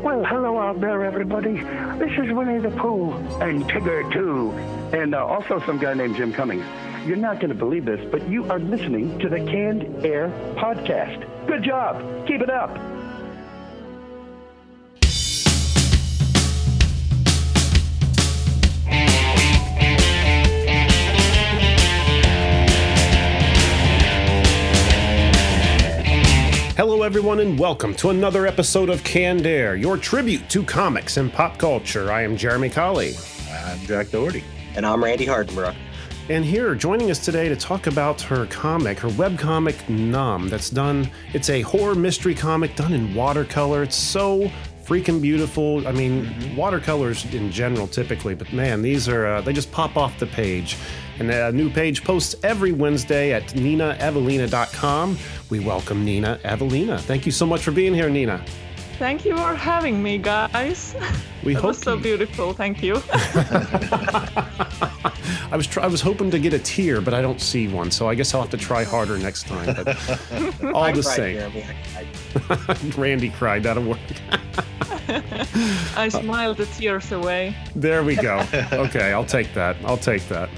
[0.00, 1.54] Well, hello out there, everybody.
[1.98, 4.50] This is Winnie the Pooh and Tigger too,
[4.96, 6.64] and uh, also some guy named Jim Cummings.
[7.06, 11.26] You're not going to believe this, but you are listening to the Canned Air podcast.
[11.46, 12.26] Good job.
[12.26, 12.70] Keep it up.
[26.74, 31.30] Hello, everyone, and welcome to another episode of Canned Air, your tribute to comics and
[31.30, 32.10] pop culture.
[32.10, 33.14] I am Jeremy Colley.
[33.50, 34.42] I'm Jack Doherty.
[34.74, 35.76] And I'm Randy Hardenbrook.
[36.30, 40.70] And here, joining us today to talk about her comic, her web comic Numb, that's
[40.70, 43.82] done, it's a horror mystery comic done in watercolor.
[43.82, 44.50] It's so
[44.82, 45.86] freaking beautiful.
[45.86, 46.56] I mean, mm-hmm.
[46.56, 50.78] watercolors in general typically, but man, these are, uh, they just pop off the page.
[51.22, 55.16] And a new page posts every Wednesday at niinaeveliina.com.
[55.50, 56.98] We welcome Nina Eveliina.
[56.98, 58.44] Thank you so much for being here, Nina.
[58.98, 60.96] Thank you for having me, guys.
[61.44, 62.02] We that hope was so you...
[62.02, 62.52] beautiful.
[62.54, 63.00] Thank you.
[65.52, 67.92] I was try- I was hoping to get a tear, but I don't see one,
[67.92, 69.76] so I guess I'll have to try harder next time.
[69.76, 69.88] But
[70.74, 72.96] all I the cried, same, Jeremy.
[72.96, 73.62] Randy cried.
[73.62, 74.00] That'll work.
[75.96, 77.54] I smiled the tears away.
[77.76, 78.44] There we go.
[78.72, 79.76] Okay, I'll take that.
[79.84, 80.50] I'll take that.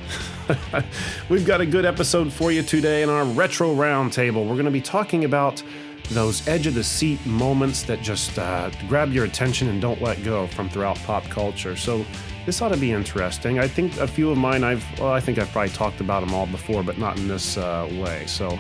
[1.28, 4.46] We've got a good episode for you today in our retro roundtable.
[4.46, 5.62] We're going to be talking about
[6.10, 10.22] those edge of the seat moments that just uh, grab your attention and don't let
[10.22, 11.76] go from throughout pop culture.
[11.76, 12.04] So
[12.44, 13.58] this ought to be interesting.
[13.58, 16.34] I think a few of mine I've well, I think I've probably talked about them
[16.34, 18.24] all before, but not in this uh, way.
[18.26, 18.58] So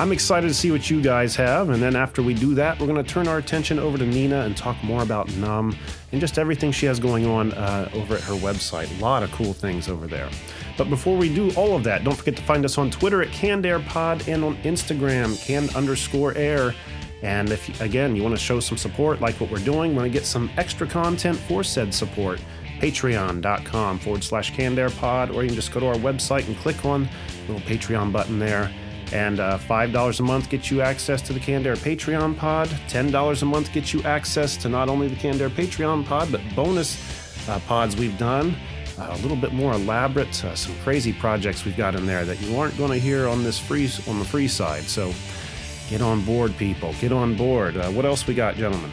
[0.00, 1.70] I'm excited to see what you guys have.
[1.70, 4.42] And then after we do that, we're going to turn our attention over to Nina
[4.42, 5.76] and talk more about Numb
[6.12, 8.96] and just everything she has going on uh, over at her website.
[8.96, 10.30] A lot of cool things over there.
[10.76, 13.28] But before we do all of that, don't forget to find us on Twitter at
[13.30, 16.76] CannedAirPod and on Instagram, canned underscore air.
[17.22, 20.12] And if, again, you want to show some support like what we're doing, want to
[20.12, 22.40] get some extra content for said support,
[22.78, 27.08] patreon.com forward slash CannedAirPod, or you can just go to our website and click on
[27.48, 28.70] the little Patreon button there
[29.12, 32.68] and uh, $5 a month gets you access to the Canned Air Patreon pod.
[32.88, 36.40] $10 a month gets you access to not only the Canned Air Patreon pod, but
[36.54, 38.54] bonus uh, pods we've done.
[38.98, 42.40] Uh, a little bit more elaborate, uh, some crazy projects we've got in there that
[42.40, 44.82] you aren't going to hear on this free on the free side.
[44.82, 45.14] So
[45.88, 46.92] get on board, people.
[47.00, 47.76] Get on board.
[47.76, 48.90] Uh, what else we got, gentlemen?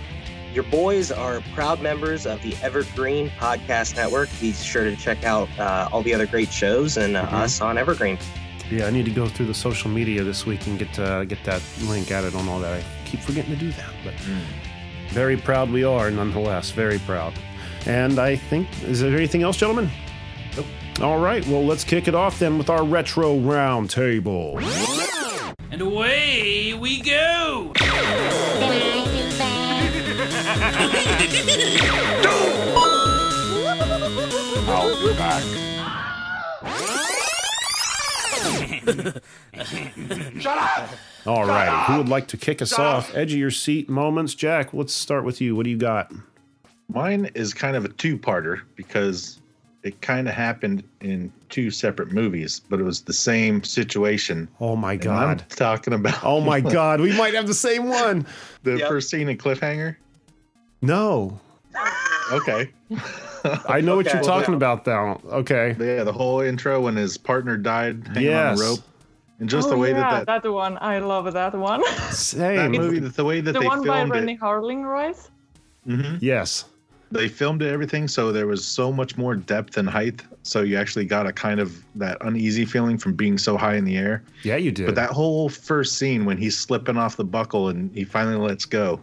[0.54, 4.30] Your boys are proud members of the Evergreen Podcast Network.
[4.40, 7.36] Be sure to check out uh, all the other great shows and mm-hmm.
[7.36, 8.18] us on Evergreen.
[8.70, 11.44] Yeah, I need to go through the social media this week and get uh, get
[11.44, 12.74] that link added on all that.
[12.74, 14.42] I keep forgetting to do that, but mm.
[15.10, 16.72] very proud we are, nonetheless.
[16.72, 17.34] Very proud.
[17.86, 19.90] And I think is there anything else, gentlemen?
[20.56, 20.66] Nope.
[21.02, 24.62] All right, well let's kick it off then with our retro roundtable.
[25.72, 27.74] And away we go.
[34.68, 35.75] I'll be back.
[40.40, 40.90] Shut up!
[41.26, 43.16] All right, who would like to kick us off?
[43.16, 44.36] Edge of your seat moments.
[44.36, 45.56] Jack, let's start with you.
[45.56, 46.12] What do you got?
[46.90, 49.40] Mine is kind of a two-parter because
[49.82, 54.48] it kind of happened in two separate movies, but it was the same situation.
[54.60, 55.42] Oh my god.
[55.42, 58.26] I'm talking about Oh my god, we might have the same one.
[58.64, 58.88] the Yep.
[58.88, 59.96] first scene in Cliffhanger.
[60.82, 61.40] No.
[62.32, 62.72] Okay.
[63.68, 65.20] I know what you're talking about now.
[65.26, 65.76] Okay.
[65.80, 68.52] Yeah, the whole intro when his partner died hanging Yes.
[68.52, 68.80] on the rope,
[69.40, 70.78] and just oh, the way yeah, that that, one.
[70.82, 71.82] I love that one.
[71.82, 72.72] that Same.
[72.72, 75.16] movie, the way that the they one by filmed Renny it, Harlin, right?
[75.88, 76.18] Mhm.
[76.22, 76.66] Yes.
[77.12, 80.22] they filmed it, everything, so there was so much more depth and height.
[80.44, 83.86] So you actually got a kind of that uneasy feeling from being so high in
[83.86, 84.24] the air.
[84.44, 84.86] Yeah, you did.
[84.88, 88.66] But that whole first scene when he's slipping off the buckle and he finally lets
[88.66, 89.00] go,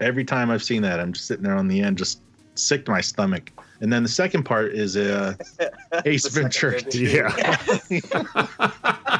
[0.00, 2.20] every time I've seen that, I'm just sitting there on the end, just
[2.56, 3.50] sick to my stomach.
[3.82, 5.34] And then the second part is uh,
[6.06, 6.80] Ace Ventura.
[6.92, 7.56] yeah.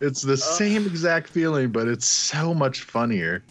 [0.00, 3.42] It's the same exact feeling, but it's so much funnier.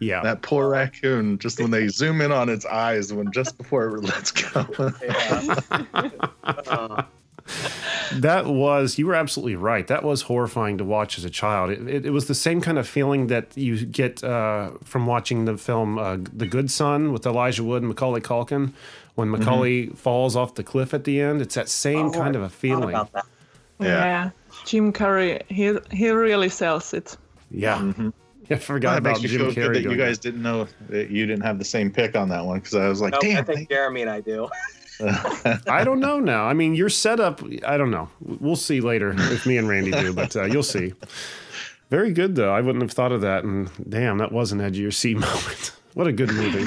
[0.00, 0.22] Yeah.
[0.22, 4.04] That poor raccoon, just when they zoom in on its eyes, when just before it
[4.04, 4.92] lets go.
[5.02, 6.10] Yeah.
[6.44, 7.02] Uh,
[8.12, 9.86] That was, you were absolutely right.
[9.86, 11.70] That was horrifying to watch as a child.
[11.70, 15.44] It, it, it was the same kind of feeling that you get uh, from watching
[15.44, 18.72] the film uh, The Good Son with Elijah Wood and Macaulay Culkin.
[19.14, 22.40] When Macaulay falls off the cliff at the end, it's that same oh, kind of
[22.42, 22.90] a feeling.
[22.94, 23.26] About that.
[23.80, 24.30] Yeah.
[24.64, 27.16] Jim Carrey, he he really sells it.
[27.50, 27.76] Yeah.
[27.78, 28.12] Mhm.
[28.50, 29.74] I forgot That about makes Jim Carrey.
[29.74, 32.44] that you going guys didn't know that you didn't have the same pick on that
[32.46, 33.44] one because I was like, Nope, I damn.
[33.44, 34.48] think Jeremy and I do.
[35.00, 36.44] I don't know now.
[36.46, 38.08] I mean, your setup, I don't know.
[38.20, 40.92] We'll see later if me and Randy do, but uh, you'll see.
[41.90, 42.52] Very good, though.
[42.52, 43.44] I wouldn't have thought of that.
[43.44, 45.72] And damn, that was an edge of your seat moment.
[45.94, 46.64] What a good movie.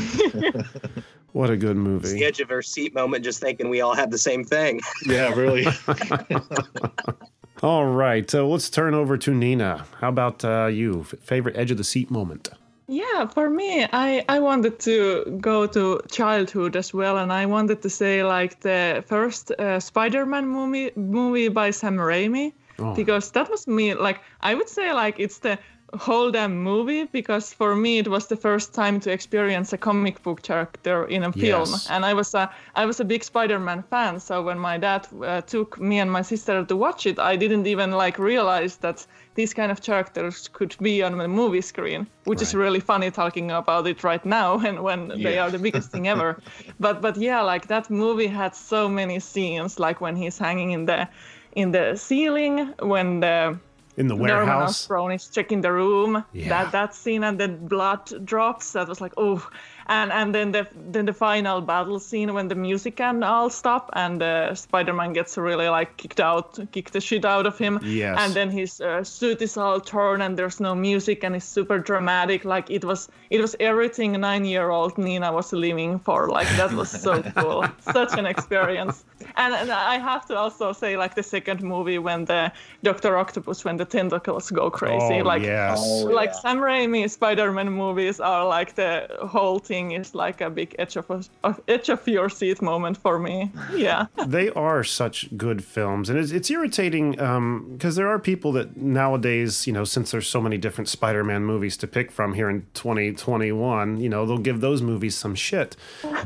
[1.31, 2.25] what a good It's the movie.
[2.25, 4.81] edge of her seat moment, just thinking we all had the same thing.
[5.05, 5.65] Yeah, really.
[7.63, 9.85] All right, so let's turn over to Nina.
[9.99, 11.01] How about uh, you?
[11.01, 12.49] F- favorite edge of the seat moment?
[12.91, 17.81] Yeah, for me, I, I wanted to go to childhood as well, and I wanted
[17.83, 22.93] to say like the first uh, Spider-Man movie movie by Sam Raimi, Oh.
[22.95, 23.93] because that was me.
[23.93, 25.57] Like I would say like it's the
[25.99, 30.23] whole damn movie because for me it was the first time to experience a comic
[30.23, 31.87] book character in a film, Yes.
[31.89, 34.19] and I was a I was a big Spider-Man fan.
[34.19, 37.67] So when my dad uh, took me and my sister to watch it, I didn't
[37.67, 39.05] even like realize that
[39.35, 43.51] these kind of characters could be on the movie screen, which is really funny talking
[43.51, 46.37] about it right now and when they are the biggest thing ever.
[46.79, 50.85] But but yeah, like that movie had so many scenes, like when he's hanging in
[50.85, 51.07] the
[51.55, 53.59] in the ceiling, when the
[53.97, 54.83] In the Norman warehouse?
[54.83, 56.23] Osborn is checking the room.
[56.33, 56.49] Yeah.
[56.49, 58.71] That that scene and then blood drops.
[58.71, 59.47] That was like oh,
[59.87, 63.89] and and then the then the final battle scene when the music can all stop
[63.93, 67.79] and uh, Spider-Man gets really like kicked out, kicked the shit out of him.
[67.83, 68.17] Yes.
[68.19, 71.79] And then his uh, suit is all torn and there's no music and it's super
[71.79, 72.45] dramatic.
[72.45, 76.29] Like it was it was everything nine-year-old Nina was living for.
[76.29, 77.65] Like that was so cool.
[77.79, 79.05] Such an experience.
[79.35, 82.51] And, and I have to also say like the second movie when the
[82.83, 85.21] Doctor Octopus when the tentacles go crazy.
[85.21, 85.79] oh, like yes.
[85.81, 86.39] Oh, like yeah.
[86.39, 91.09] Sam Raimi Spider-Man movies are like the whole thing is like a big edge of
[91.09, 93.51] a, edge of your seat moment for me.
[93.73, 94.07] Yeah.
[94.27, 99.65] they are such good films and it's, it's irritating because there are people that nowadays
[99.67, 103.99] you know since there's so many different spider-man movies to pick from here in 2021
[103.99, 105.75] you know they'll give those movies some shit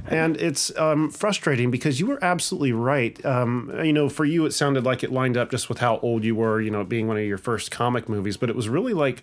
[0.08, 4.54] and it's um, frustrating because you were absolutely right um, you know for you it
[4.54, 7.18] sounded like it lined up just with how old you were you know being one
[7.18, 9.22] of your first comic movies but it was really like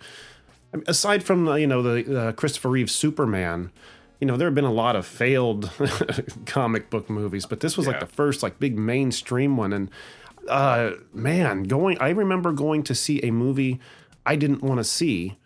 [0.87, 3.71] aside from you know the uh, Christopher Reeve Superman,
[4.19, 5.69] you know there have been a lot of failed
[6.45, 9.73] comic book movies, but this was like the first like big mainstream one.
[9.73, 9.91] And
[10.47, 13.79] uh, man, going I remember going to see a movie
[14.25, 15.37] I didn't want to see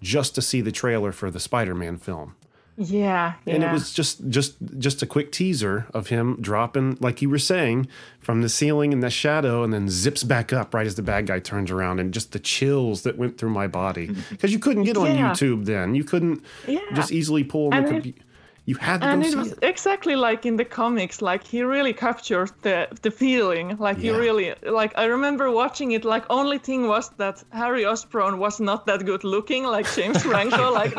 [0.00, 2.34] just to see the trailer for the Spider-Man film.
[2.82, 3.34] Yeah.
[3.44, 3.54] Yeah.
[3.54, 7.38] And it was just just just a quick teaser of him dropping, like you were
[7.38, 7.88] saying,
[8.20, 11.26] from the ceiling in the shadow, and then zips back up right as the bad
[11.26, 14.84] guy turns around, and just the chills that went through my body because you couldn't
[14.84, 15.30] get on Yeah.
[15.32, 15.94] YouTube then.
[15.94, 16.80] You couldn't Yeah.
[16.94, 18.18] just easily pull on And the computer.
[18.66, 19.58] You had to and it was it.
[19.62, 24.12] exactly like in the comics like he really captured the the feeling like Yeah.
[24.12, 28.60] he really like i remember watching it like only thing was that harry osborn was
[28.60, 30.92] not that good looking like james franco like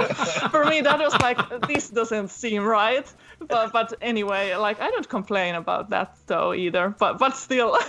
[0.52, 3.08] for me that was like this doesn't seem right
[3.48, 6.96] but but anyway like i don't complain about that though either.
[7.00, 7.78] But but still.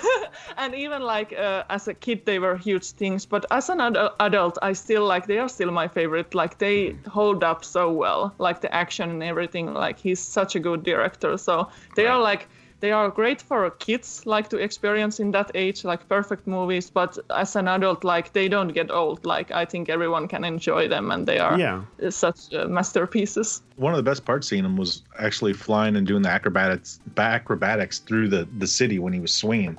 [0.57, 3.27] And even like uh, as a kid they were huge things.
[3.27, 6.35] But as an ad- adult i still like they are still my favorite.
[6.35, 8.35] Like they hold up so well.
[8.39, 9.75] Like the action and everything.
[9.75, 11.37] Like he's such a good director.
[11.37, 12.49] So they are like
[12.83, 17.17] they are great for kids like to experience in that age like perfect movies but
[17.31, 21.11] as an adult like they don't get old like i think everyone can enjoy them
[21.13, 21.81] and they are Yeah.
[22.11, 26.23] such uh, masterpieces One of the best parts seeing him was actually flying and doing
[26.23, 29.79] the acrobatics acrobatics through the the city when he was swinging,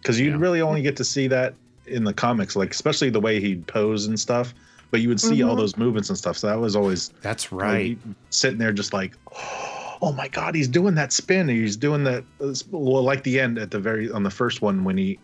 [0.00, 0.38] because you Yeah.
[0.44, 1.54] really only get to see that
[1.86, 4.54] in the comics, like especially the way he'd pose and stuff.
[4.90, 6.36] But you would see all those movements and stuff.
[6.36, 7.98] So that was always That's like, right.
[8.30, 11.48] sitting there just like, oh my god, he's doing that spin.
[11.48, 12.24] He's doing that.
[12.72, 15.16] Well, like the end at the very on the first one when he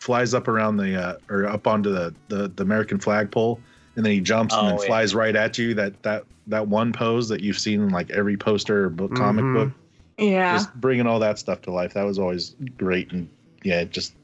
[0.00, 3.60] flies up around the uh, or up onto the, the the American flagpole,
[3.96, 4.86] and then he jumps and Oh, then yeah.
[4.86, 5.74] flies right at you.
[5.74, 9.44] That that that one pose that you've seen in like every poster or book, comic
[9.44, 9.52] Mhm.
[9.54, 9.70] book,
[10.16, 11.92] yeah just bringing all that stuff to life.
[11.92, 13.28] That was always great, and
[13.62, 14.14] yeah, just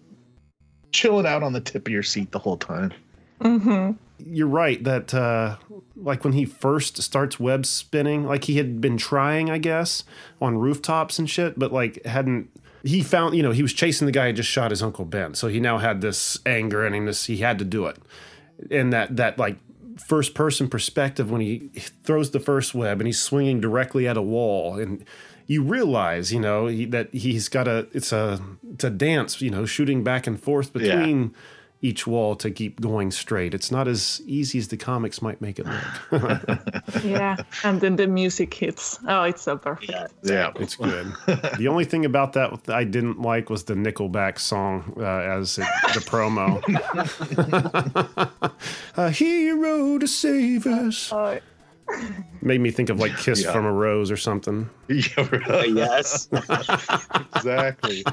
[0.93, 2.93] chilling out on the tip of your seat the whole time.
[3.43, 3.93] hmm
[4.27, 5.57] You're right that uh,
[5.97, 10.05] like when he first starts web spinning, like he had been trying, I guess,
[10.41, 12.51] on rooftops and shit, but like hadn't.
[12.83, 15.35] He found, you know, he was chasing the guy who just shot his uncle Ben,
[15.35, 17.05] so he now had this anger and him.
[17.07, 17.99] This he had to do it,
[18.71, 19.59] and that that like
[19.99, 21.59] first person perspective when he
[22.05, 25.05] throws the first web and he's swinging directly at a wall and
[25.47, 28.41] you realize you know he, that he's got a it's a
[28.73, 30.73] it's a dance you know shooting back and forth
[31.29, 31.37] Yeah.
[31.81, 33.55] Between each wall to keep going straight.
[33.55, 36.61] It's not as easy as the comics might make it look.
[37.05, 37.37] Yeah.
[37.65, 38.99] And then the music hits.
[39.09, 39.91] Oh it's so perfect.
[39.91, 40.07] Yeah.
[40.23, 41.13] Yeah, it's good.
[41.59, 45.05] The only thing about that i didn't like was the nickelback song uh,
[45.41, 46.61] as it, the promo.
[48.97, 51.11] A hero to save us.
[51.13, 51.39] Oh,
[52.43, 53.53] made me think of like kiss Yeah.
[53.53, 54.69] from a rose or something.
[54.89, 56.29] Yeah, Uh, yes.
[57.37, 58.05] exactly.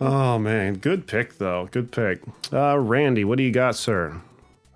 [0.00, 1.68] Oh man, good pick though.
[1.70, 2.20] Good pick.
[2.52, 4.20] Uh, Randy, what do you got, sir?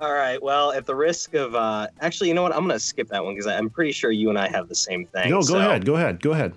[0.00, 0.42] All right.
[0.42, 2.54] Well, at the risk of uh, actually, you know what?
[2.54, 5.04] I'm gonna skip that one because I'm pretty sure you and I have the same
[5.06, 5.28] thing.
[5.30, 5.84] No, go So- ahead.
[5.84, 6.20] Go ahead.
[6.22, 6.54] Go ahead.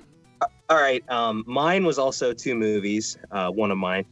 [0.69, 1.03] All right.
[1.09, 3.17] Um, mine was also two movies.
[3.31, 4.05] Uh, one of mine,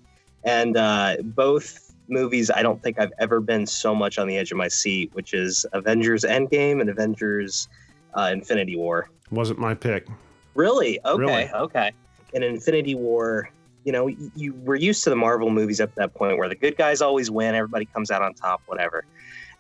[0.44, 2.52] and uh, both movies.
[2.52, 5.34] I don't think I've ever been so much on the edge of my seat, which
[5.34, 7.70] is Avengers Endgame and Avengers
[8.16, 9.10] uh, Infinity War.
[9.32, 10.08] Wasn't my pick.
[10.56, 11.00] Really?
[11.06, 11.20] Okay.
[11.22, 11.50] Really?
[11.52, 11.92] Okay.
[12.34, 13.50] In Infinity War,
[13.84, 16.48] you know, you, you were used to the Marvel movies up to that point where
[16.50, 19.04] the good guys always win, everybody comes out on top, whatever.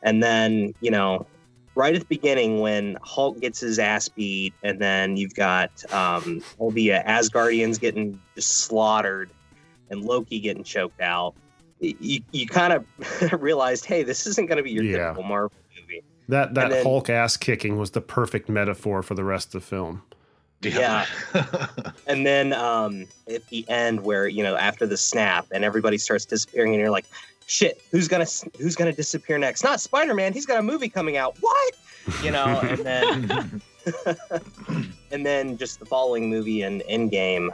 [0.03, 1.25] And then, you know,
[1.75, 6.41] right at the beginning when Hulk gets his ass beat, and then you've got um,
[6.59, 9.29] all the uh, Asgardians getting just slaughtered
[9.89, 11.33] and Loki getting choked out,
[11.79, 12.85] you, you kind of
[13.41, 14.97] realized, hey, this isn't going to be your Yeah.
[15.07, 16.03] typical Marvel movie.
[16.29, 19.67] That that then- Hulk ass kicking was the perfect metaphor for the rest of the
[19.67, 20.03] film.
[20.61, 21.05] Yeah.
[22.07, 26.25] And then um, at the end, where you know after the snap and everybody starts
[26.25, 27.05] disappearing, and you're like,
[27.45, 28.25] "Shit, who's gonna
[28.59, 29.63] who's gonna disappear next?
[29.63, 30.33] Not Spider Man.
[30.33, 31.37] He's got a movie coming out.
[31.39, 31.73] What?
[32.21, 33.61] You know?" And then
[35.11, 37.49] and then just the following movie and Endgame,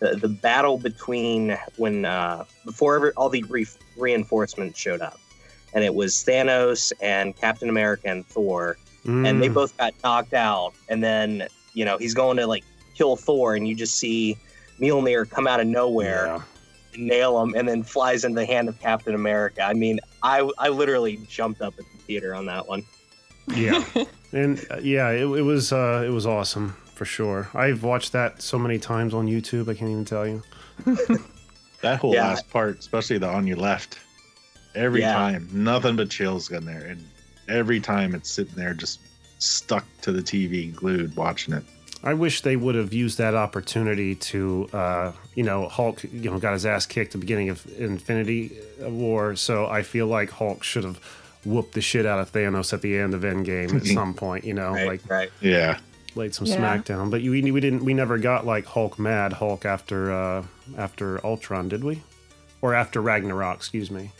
[0.00, 5.18] the the battle between when uh, before ever, all the re- reinforcements showed up,
[5.72, 8.76] and it was Thanos and Captain America and Thor
[9.24, 10.72] and they Mm, both got knocked out.
[10.88, 11.46] And then
[11.76, 12.64] you know he's going to like
[12.94, 14.36] kill Thor, and you just see
[14.80, 16.42] Mjolnir come out of nowhere yeah.
[16.94, 19.62] and nail him, and then flies into the hand of Captain America.
[19.62, 22.82] I mean, I I literally jumped up at the theater on that one.
[23.54, 23.84] Yeah,
[24.32, 27.48] and uh, yeah, it, it was uh, it was awesome for sure.
[27.54, 29.68] I've watched that so many times on YouTube.
[29.70, 30.42] I can't even tell you.
[31.82, 32.28] that whole Yeah.
[32.28, 33.98] last part, especially the on your left,
[34.74, 35.12] every Yeah.
[35.12, 36.86] time, nothing but chills in there.
[36.86, 37.06] And
[37.48, 39.00] every time it's sitting there just
[39.38, 41.64] stuck to the TV, glued, watching it.
[42.04, 46.38] I wish they would have used that opportunity to, uh, you know, Hulk, you know,
[46.38, 49.34] got his ass kicked at the beginning of Infinity War.
[49.34, 50.98] So I feel like Hulk should have
[51.44, 54.44] whooped the shit out of Thanos at the end of Endgame at some point.
[54.44, 55.30] You know, Right, like right.
[55.40, 55.78] Yeah.
[56.14, 56.56] laid some Yeah.
[56.58, 57.10] smackdown.
[57.10, 60.44] But you, we, we didn't, we never got like Hulk mad Hulk after uh,
[60.76, 62.02] after Ultron, did we?
[62.62, 63.56] Or after Ragnarok?
[63.56, 64.12] Excuse me.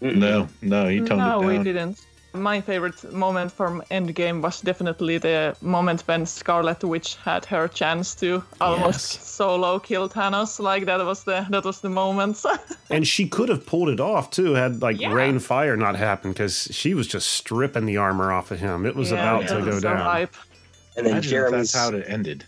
[0.00, 1.64] No, no, he toned no, it we down.
[1.64, 2.06] didn't.
[2.34, 8.12] My favorite moment from Endgame was definitely the moment when Scarlet Witch had her chance
[8.16, 9.28] to almost Yes.
[9.30, 10.58] solo kill Thanos.
[10.58, 12.44] Like that was the that was the moment.
[12.90, 15.12] And she could have pulled it off too, had like Yeah.
[15.12, 18.84] rain fire not happened, because she was just stripping the armor off of him.
[18.84, 19.98] It was Yeah, about it to go so down.
[20.00, 20.34] hype.
[20.96, 22.44] And then Imagine Jeremy's that's how it ended.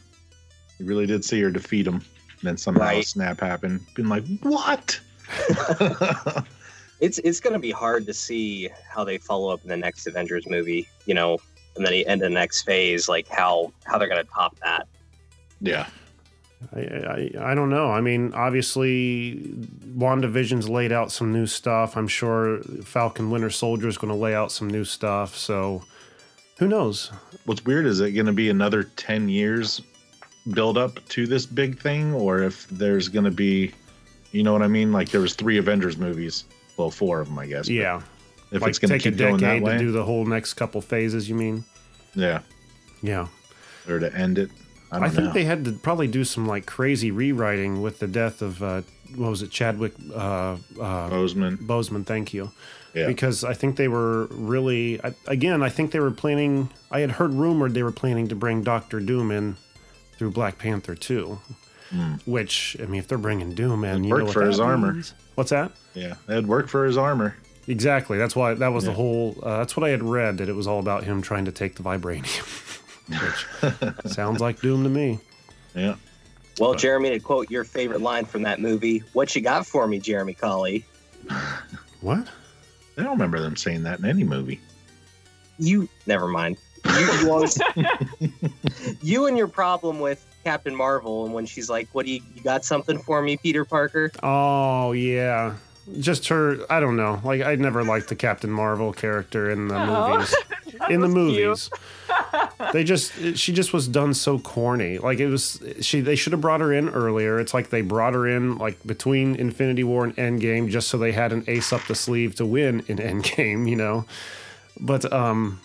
[0.80, 1.94] You really did see her defeat him.
[1.94, 3.80] And then somehow a snap happened.
[3.94, 4.98] Been like, what?
[7.00, 10.06] it's it's going to be hard to see how they follow up in the next
[10.06, 10.88] Avengers movie.
[11.04, 11.38] You know,
[11.76, 14.86] and then the end the next phase, like how how they're going to top that.
[15.60, 15.86] yeah.
[16.74, 17.90] I, I, I don't know.
[17.90, 19.42] I mean, obviously,
[19.94, 21.98] WandaVision's laid out some new stuff.
[21.98, 25.36] I'm sure Falcon Winter Soldier is going to lay out some new stuff.
[25.36, 25.84] So,
[26.58, 27.12] who knows?
[27.44, 29.82] What's weird is it going to be another 10 years
[30.52, 33.72] build up to this big thing or if there's going to be
[34.32, 36.44] you know what I mean like there was 3 Avengers movies
[36.76, 38.02] well four of them I guess Yeah,
[38.50, 40.24] if like it's going to take a keep going that decade to do the whole
[40.24, 41.28] next couple phases.
[41.28, 41.64] You mean?
[42.14, 42.40] yeah
[43.02, 43.28] Yeah.
[43.88, 44.50] or to end it
[44.90, 45.06] I don't know.
[45.06, 48.62] I, think they had to probably do some like crazy rewriting with the death of
[48.62, 48.82] uh,
[49.16, 50.56] what was it, Chadwick uh, uh,
[51.10, 52.06] Boseman Boseman.
[52.06, 52.52] Thank you.
[52.94, 57.00] yeah because I think they were really I, again I think they were planning I
[57.00, 59.56] had heard rumored they were planning to bring Doctor Doom in
[60.16, 61.38] through Black Panther 2
[62.24, 65.02] which I mean if they're bringing Doom in It you know what for his armor.
[65.36, 65.50] Means.
[65.50, 65.72] what's that?
[65.94, 67.36] Yeah it'd work for his armor.
[67.68, 68.16] Exactly.
[68.16, 70.66] That's why that was the whole uh, that's what I had read that it was
[70.66, 72.82] all about him trying to take the vibranium
[74.04, 75.20] which sounds like Doom to me.
[75.74, 75.96] Yeah.
[76.58, 79.98] Well, Jeremy, to quote your favorite line from that movie, "What you got for me,
[79.98, 80.84] Jeremy Colley?"
[82.00, 82.26] what?
[82.96, 84.60] I don't remember them saying that in any movie.
[85.58, 86.56] You never mind.
[86.98, 87.58] You, you always
[89.02, 92.42] you and your problem with Captain Marvel, and when she's like, "What do you you
[92.42, 95.54] got something for me, Peter Parker?" oh yeah
[96.00, 99.76] just her I don't know like I never liked the Captain Marvel character in the
[99.76, 100.14] Oh.
[100.16, 100.34] movies
[100.90, 101.70] in the movies.
[102.72, 104.98] they just she just was done so corny.
[104.98, 107.38] Like it was she they should have brought her in earlier.
[107.38, 111.12] It's like they brought her in like between Infinity War and Endgame just so they
[111.12, 114.06] had an ace up the sleeve to win in Endgame, you know.
[114.80, 115.60] But um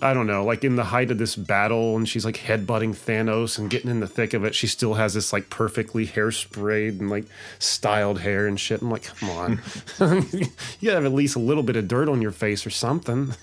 [0.00, 3.58] I don't know, like in the height of this battle and she's like headbutting Thanos
[3.58, 7.10] and getting in the thick of it, she still has this like perfectly hairsprayed and
[7.10, 7.26] like
[7.58, 8.80] styled hair and shit.
[8.80, 9.60] I'm like, come on.
[10.00, 10.46] you
[10.82, 13.34] gotta have at least a little bit of dirt on your face or something.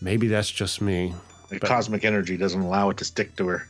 [0.00, 1.14] Maybe that's just me.
[1.48, 3.66] the But- cosmic energy doesn't allow it to stick to her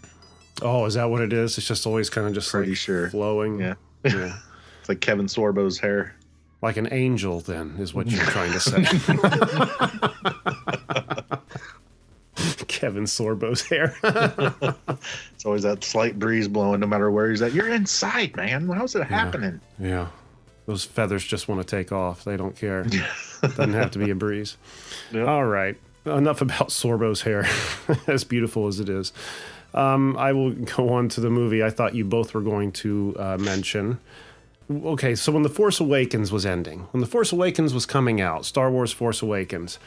[0.63, 1.59] Oh, is that what it is?
[1.59, 3.11] It's just always kind of just Pretty like sure.
[3.11, 3.59] flowing.
[3.61, 3.75] Yeah.
[4.05, 4.39] yeah.
[4.81, 6.15] it's like Kevin Sorbo's hair
[6.64, 8.85] Like an angel, then, is what you're trying to say.
[12.68, 13.94] Kevin Sorbo's hair.
[15.35, 17.52] It's always that slight breeze blowing, no matter where he's at.
[17.52, 18.66] You're inside, man.
[18.66, 19.61] How's it happening?
[19.78, 20.06] yeah.
[20.64, 22.25] Those feathers just want to take off.
[22.25, 22.80] They don't care.
[22.80, 22.94] it
[23.42, 24.56] Doesn't have to be a breeze.
[25.12, 25.28] Yep.
[25.28, 25.76] All right.
[26.06, 27.47] Enough about Sorbo's hair,
[28.06, 29.12] as beautiful as it is.
[29.75, 33.14] Um, I will go on to the movie I thought you both were going to
[33.18, 33.99] uh, mention.
[34.71, 38.44] Okay, so when The Force Awakens was ending, when The Force Awakens was coming out,
[38.47, 39.78] Star Wars Force Awakens,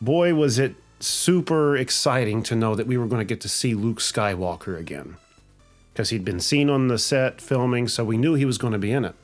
[0.00, 3.74] boy, was it super exciting to know that we were going to get to see
[3.74, 5.16] Luke Skywalker again.
[5.92, 8.78] Because he'd been seen on the set filming, so we knew he was going to
[8.78, 9.14] be in it.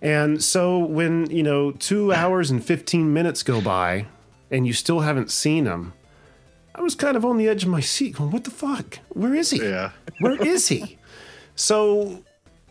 [0.00, 4.06] And so when, you know, two hours and 15 minutes go by
[4.50, 5.92] and you still haven't seen him,
[6.74, 9.00] I was kind of on the edge of my seat going, what the fuck?
[9.10, 9.62] Where is he?
[9.62, 9.92] Yeah.
[10.18, 10.96] Where is he?
[11.56, 12.24] So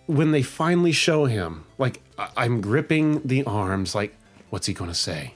[0.10, 4.16] when they finally show him, like I- I'm gripping the arms, like,
[4.50, 5.36] what's he gonna say?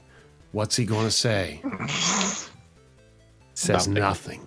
[0.50, 1.62] What's he gonna say?
[3.54, 4.40] Says nothing.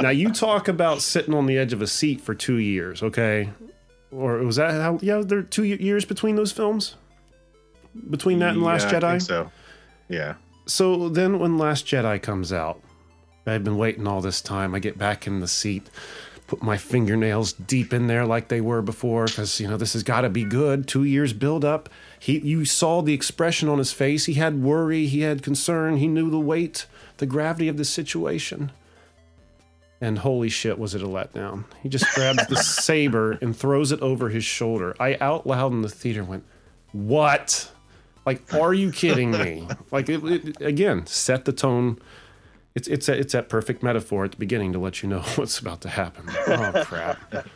[0.00, 3.48] now you talk about sitting on the edge of a seat for two years, okay?
[4.12, 4.98] Or was that how?
[5.00, 6.96] Yeah, there are two years between those films.
[8.10, 9.10] Between that and Last Yeah, I Jedi.
[9.12, 9.50] think so.
[10.08, 10.34] Yeah.
[10.66, 12.82] So then, when Last Jedi comes out,
[13.46, 14.74] I've been waiting all this time.
[14.74, 15.88] I get back in the seat,
[16.46, 20.02] put my fingernails deep in there like they were before, because you know this has
[20.02, 20.86] got to be good.
[20.86, 21.88] Two years build up.
[22.18, 24.26] He, you saw the expression on his face.
[24.26, 25.06] He had worry.
[25.06, 25.96] He had concern.
[25.96, 26.86] He knew the weight,
[27.18, 28.72] the gravity of the situation.
[30.00, 31.64] And holy shit, was it a letdown?
[31.82, 34.94] He just grabs the saber and throws it over his shoulder.
[35.00, 36.44] I out loud in the theater went,
[36.92, 37.70] "What?"
[38.26, 39.68] Like, are you kidding me?
[39.92, 42.00] Like, it, it, again, set the tone.
[42.76, 45.58] It's it's a, it's that perfect metaphor at the beginning to let you know what's
[45.58, 46.26] about to happen.
[46.46, 47.18] Oh crap!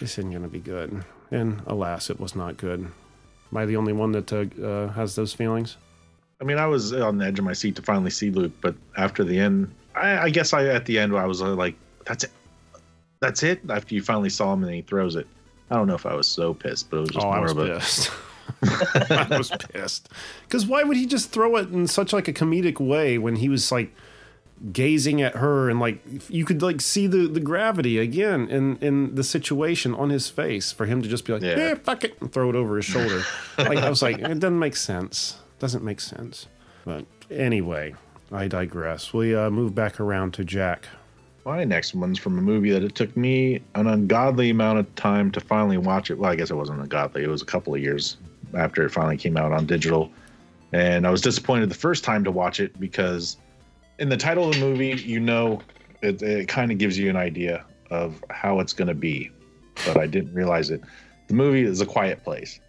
[0.00, 1.04] This isn't gonna be good.
[1.30, 2.80] And alas, it was not good.
[2.80, 5.76] Am I the only one that uh, uh, has those feelings?
[6.40, 8.74] I mean, I was on the edge of my seat to finally see Luke, but
[8.96, 12.24] after the end, I, I guess I at the end I was uh, like, "That's
[12.24, 12.32] it,
[13.20, 15.28] that's it." After you finally saw him and he throws it,
[15.70, 17.52] I don't know if I was so pissed, but it was just oh, I was
[17.52, 18.10] of a pissed.
[19.10, 20.08] I was pissed
[20.48, 23.48] because why would he just throw it in such like a comedic way when he
[23.48, 23.92] was like
[24.72, 25.98] gazing at her and like
[26.30, 30.72] you could like see the the gravity again in in the situation on his face
[30.72, 31.74] for him to just be like yeah, Yeah.
[31.74, 33.22] fuck it and throw it over his shoulder
[33.58, 36.46] like i was like it doesn't make sense doesn't make sense
[36.86, 37.94] but anyway
[38.32, 40.88] i digress we uh move back around to jack
[41.44, 45.30] My next one's from a movie that it took me an ungodly amount of time
[45.32, 46.16] to finally watch it.
[46.18, 47.22] Well, I guess it wasn't ungodly.
[47.22, 48.16] It was a couple of years
[48.54, 50.10] after it finally came out on digital.
[50.72, 53.36] And I was disappointed the first time to watch it because
[53.98, 55.60] in the title of the movie, you know,
[56.02, 59.30] it, it kind of gives you an idea of how it's going to be.
[59.86, 60.80] But I didn't realize it.
[61.28, 62.60] The movie is A Quiet Place.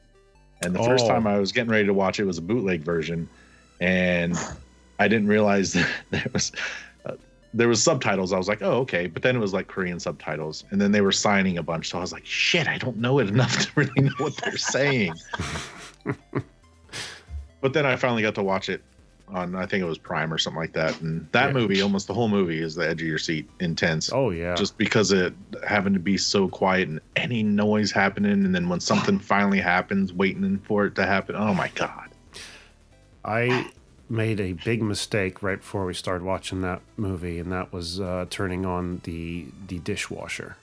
[0.62, 1.10] And the first Oh.
[1.10, 3.28] time I was getting ready to watch it was a bootleg version.
[3.82, 4.38] And
[5.00, 6.52] I didn't realize that there was
[7.06, 7.14] uh,
[7.54, 8.32] there was subtitles.
[8.34, 9.08] I was like, oh, okay.
[9.08, 10.64] But then it was like Korean subtitles.
[10.72, 11.90] And then they were signing a bunch.
[11.90, 14.58] So I was like, shit, I don't know it enough to really know what they're
[14.58, 15.14] saying.
[17.62, 18.82] but then I finally got to watch it
[19.28, 21.00] on, I think it was Prime or something like that.
[21.02, 21.54] And that Yeah.
[21.54, 24.12] movie, almost the whole movie, is the edge of your seat intense.
[24.14, 25.34] oh yeah Just because it
[25.68, 28.46] having to be so quiet and any noise happening.
[28.46, 31.36] And then when something finally happens, waiting for it to happen.
[31.36, 32.10] Oh my God.
[33.24, 33.66] I
[34.08, 38.26] made a big mistake right before we started watching that movie, and that was uh,
[38.30, 40.58] turning on the the dishwasher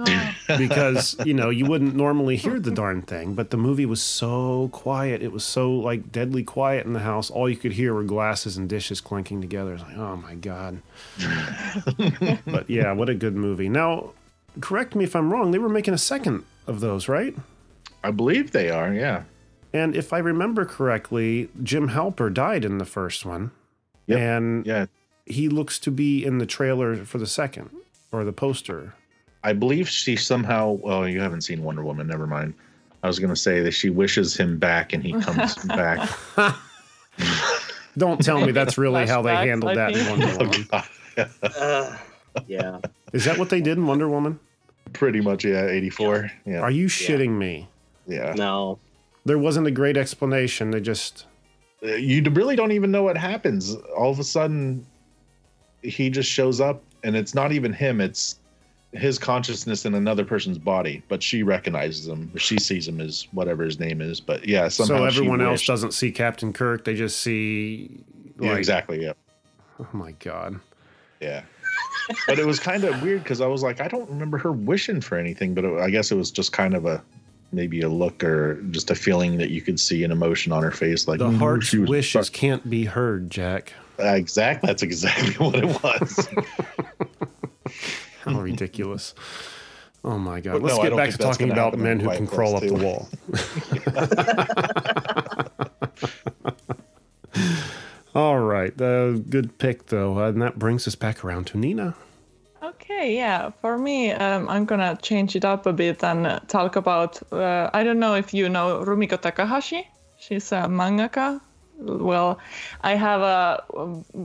[0.00, 4.00] Oh, because you know you wouldn't normally hear the darn thing, but the movie was
[4.00, 5.22] so quiet.
[5.22, 7.30] It was so like deadly quiet in the house.
[7.30, 9.74] All you could hear were glasses and dishes clinking together.
[9.74, 10.80] It's like, oh my god.
[12.46, 13.68] but yeah, what a good movie.
[13.68, 14.10] Now,
[14.60, 15.50] correct me if I'm wrong.
[15.50, 17.34] They were making a second of those, right?
[18.04, 18.92] I believe they are.
[18.92, 19.24] Yeah.
[19.72, 23.50] And if I remember correctly, Jim Halpert died in the first one.
[24.06, 24.18] Yep.
[24.18, 24.86] And Yeah.
[25.26, 27.70] he looks to be in the trailer for the second
[28.12, 28.94] or the poster.
[29.44, 30.78] I believe she somehow.
[30.84, 32.06] Oh, you haven't seen Wonder Woman.
[32.06, 32.54] Never mind.
[33.02, 36.08] I was going to say that she wishes him back and he comes back.
[37.96, 40.08] Don't tell me that's really how they handled that in.
[40.10, 40.68] Wonder Woman.
[41.42, 41.96] Uh,
[42.46, 42.78] yeah.
[43.12, 44.38] Is that what they did in Wonder Woman?
[44.92, 45.66] Pretty much, yeah.
[45.66, 46.30] 84.
[46.46, 46.60] Yeah.
[46.60, 47.66] Are you shitting me?
[48.06, 48.34] yeah.
[48.36, 48.78] No.
[49.24, 50.70] There wasn't a great explanation.
[50.70, 51.26] They just
[51.82, 53.74] Uh, You really don't even know what happens.
[53.96, 54.86] All of a sudden,
[55.82, 58.00] he just shows up and it's not even him.
[58.00, 58.38] It's
[58.92, 62.30] his consciousness in another person's body, but she recognizes him.
[62.36, 64.20] She sees him as whatever his name is.
[64.20, 66.84] But yeah, somehow so everyone else doesn't see Captain Kirk.
[66.84, 68.00] They just see
[68.40, 69.02] Yeah, exactly.
[69.02, 69.12] Yeah.
[69.78, 70.58] Oh my god.
[71.20, 71.42] Yeah.
[72.26, 75.02] But it was kind of weird because I was like, I don't remember her wishing
[75.02, 77.02] for anything, but it, I guess it was just kind of a
[77.52, 80.70] maybe a look or just a feeling that you could see an emotion on her
[80.70, 83.74] face, like The "Mm, heart's she wishes fuck-" can't be heard, Jack.
[83.98, 86.28] Exactly, that's exactly what it was.
[88.32, 89.14] How ridiculous.
[90.04, 90.54] Oh my God.
[90.54, 93.08] But Let's no, get back to talking about men who can crawl up the wall.
[98.14, 98.80] All right.
[98.80, 100.18] Uh, good pick, though.
[100.18, 101.94] and that brings us back around to Nina.
[102.62, 103.50] Okay, yeah.
[103.60, 107.20] For me, um, I'm gonna change it up a bit and uh, talk about.
[107.32, 109.86] Uh, I don't know if you know Rumiko Takahashi.
[110.18, 111.40] She's a mangaka.
[111.80, 112.40] Well,
[112.80, 113.62] I have a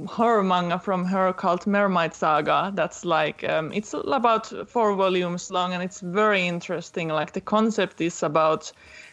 [0.08, 2.72] horror manga from her called Mermaid Saga.
[2.74, 7.10] That's like um, it's about four volumes long and it's very interesting.
[7.10, 8.72] Like the concept is about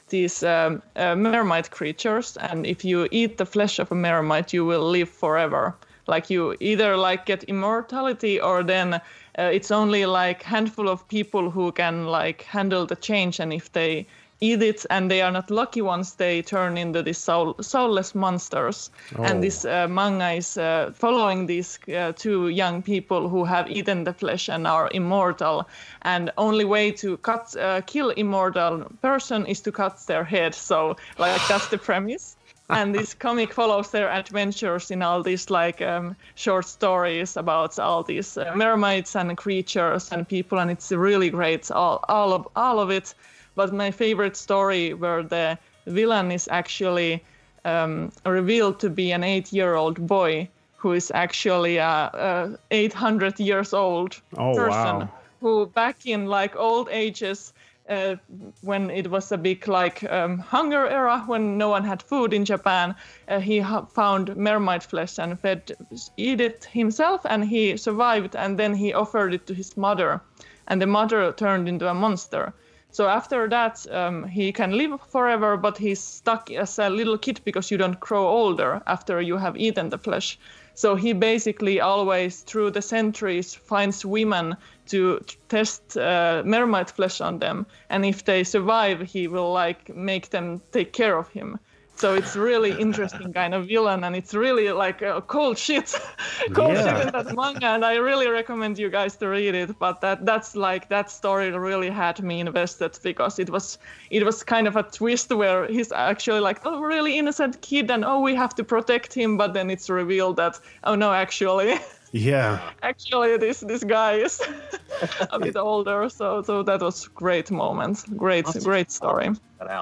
[0.09, 4.64] these um, uh, mermaid creatures, and if you eat the flesh of a mermaid, you
[4.64, 5.76] will live forever
[6.07, 9.00] like you either like get immortality or then uh,
[9.38, 14.07] it's only like handful of people who can like handle the change and if they
[14.40, 18.90] eat it and they are not lucky ones they turn into these soul- soulless monsters.
[19.18, 19.22] Oh.
[19.22, 24.05] and this uh, manga is uh, following these uh, two young people who have eaten
[24.05, 25.68] the flesh and are immortal.
[26.03, 30.55] And only way to cut uh, kill immortal person is to cut their head.
[30.55, 32.37] So like that's the premise.
[32.70, 38.05] And this comic follows their adventures in all these like um, short stories about all
[38.05, 40.61] these uh, mermaids and creatures and people.
[40.61, 43.12] And it's really great all, all of all of it
[43.55, 47.23] but my favorite story where the villain is actually
[47.65, 54.21] um, revealed to be an eight-year-old boy who is actually a, a 800 years old
[54.37, 55.09] Oh, person wow.
[55.41, 57.53] who back in like old ages
[57.89, 58.17] uh,
[58.63, 62.45] when it was a big like um, hunger era when no one had food in
[62.45, 62.95] Japan,
[63.29, 65.73] uh, he ha- found mermaid flesh and fed
[66.17, 68.37] eat it himself, and he survived.
[68.37, 70.21] And then he offered it to his mother,
[70.69, 72.53] and the mother turned into a monster.
[72.92, 77.40] So after that, um, he can live forever, but he's stuck as a little kid
[77.44, 80.38] because you don't grow older after you have eaten the flesh.
[80.74, 84.57] So he basically always, through the centuries, finds women
[84.88, 90.31] to test uh, mermaid flesh on them, and if they survive, he will like make
[90.31, 91.59] them take care of him.
[92.01, 95.95] So it's really interesting kind of villain, and it's really like uh, cold shit,
[96.55, 96.83] cold Yeah.
[96.83, 99.79] shit in that manga, and I really recommend you guys to read it.
[99.79, 103.79] But that that's like that story really had me invested because it was
[104.11, 108.05] it was kind of a twist where he's actually like a really innocent kid, and
[108.05, 111.75] oh we have to protect him, but then it's revealed that oh no actually
[112.12, 112.73] Yeah.
[112.83, 114.40] actually this this guy is
[115.31, 119.31] a bit older, so so that was great moment, great great story.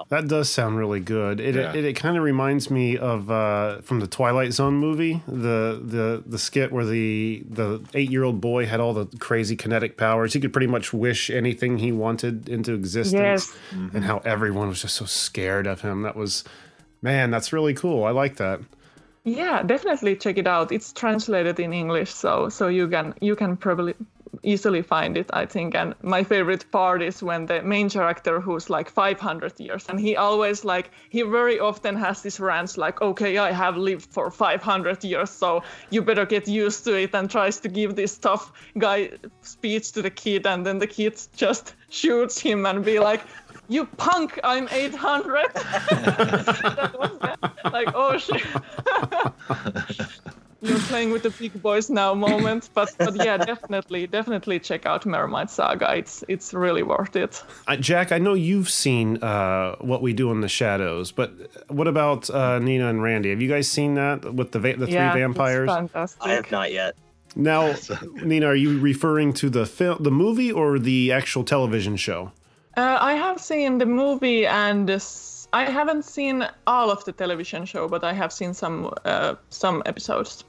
[0.08, 1.38] That does sound really good.
[1.40, 1.72] It Yeah.
[1.72, 6.22] it, it kind of reminds me of uh, from the Twilight Zone movie, the the
[6.26, 10.32] the skit where the the eight year old boy had all the crazy kinetic powers.
[10.34, 13.56] He could pretty much wish anything he wanted into existence, Yes.
[13.94, 16.02] and how everyone was just so scared of him.
[16.02, 16.44] That was,
[17.00, 18.04] man, that's really cool.
[18.04, 18.60] I like that.
[19.28, 20.72] Yeah, definitely check it out.
[20.72, 23.94] It's translated in English, so so you can you can probably
[24.42, 25.74] easily find it, I think.
[25.74, 30.16] And my favorite part is when the main character, who's like 500 years, and he
[30.16, 35.04] always like he very often has these rants like, "Okay, I have lived for 500
[35.04, 39.10] years, so you better get used to it," and tries to give this tough guy
[39.42, 43.20] speech to the kid, and then the kid just shoots him and be like.
[43.68, 44.38] You punk!
[44.44, 45.52] I'm 800.
[45.54, 48.42] that was the- like, oh shit.
[50.60, 55.06] You're playing with the big boys now moment, but but yeah, definitely, definitely check out
[55.06, 55.94] Mermaid Saga.
[55.96, 57.44] It's it's really worth it.
[57.68, 61.30] Uh, Jack, I know you've seen uh, what we do in the shadows, but
[61.68, 63.30] what about uh, Nina and Randy?
[63.30, 65.70] Have you guys seen that with the va- the three yeah, it's vampires?
[65.70, 66.22] fantastic.
[66.26, 66.96] I have not yet.
[67.36, 67.74] Now,
[68.24, 72.32] Nina, are you referring to the film, the movie, or the actual television show?
[72.78, 77.64] Uh, I have seen the movie and this, I haven't seen all of the television
[77.64, 80.44] show, but I have seen some uh, some episodes.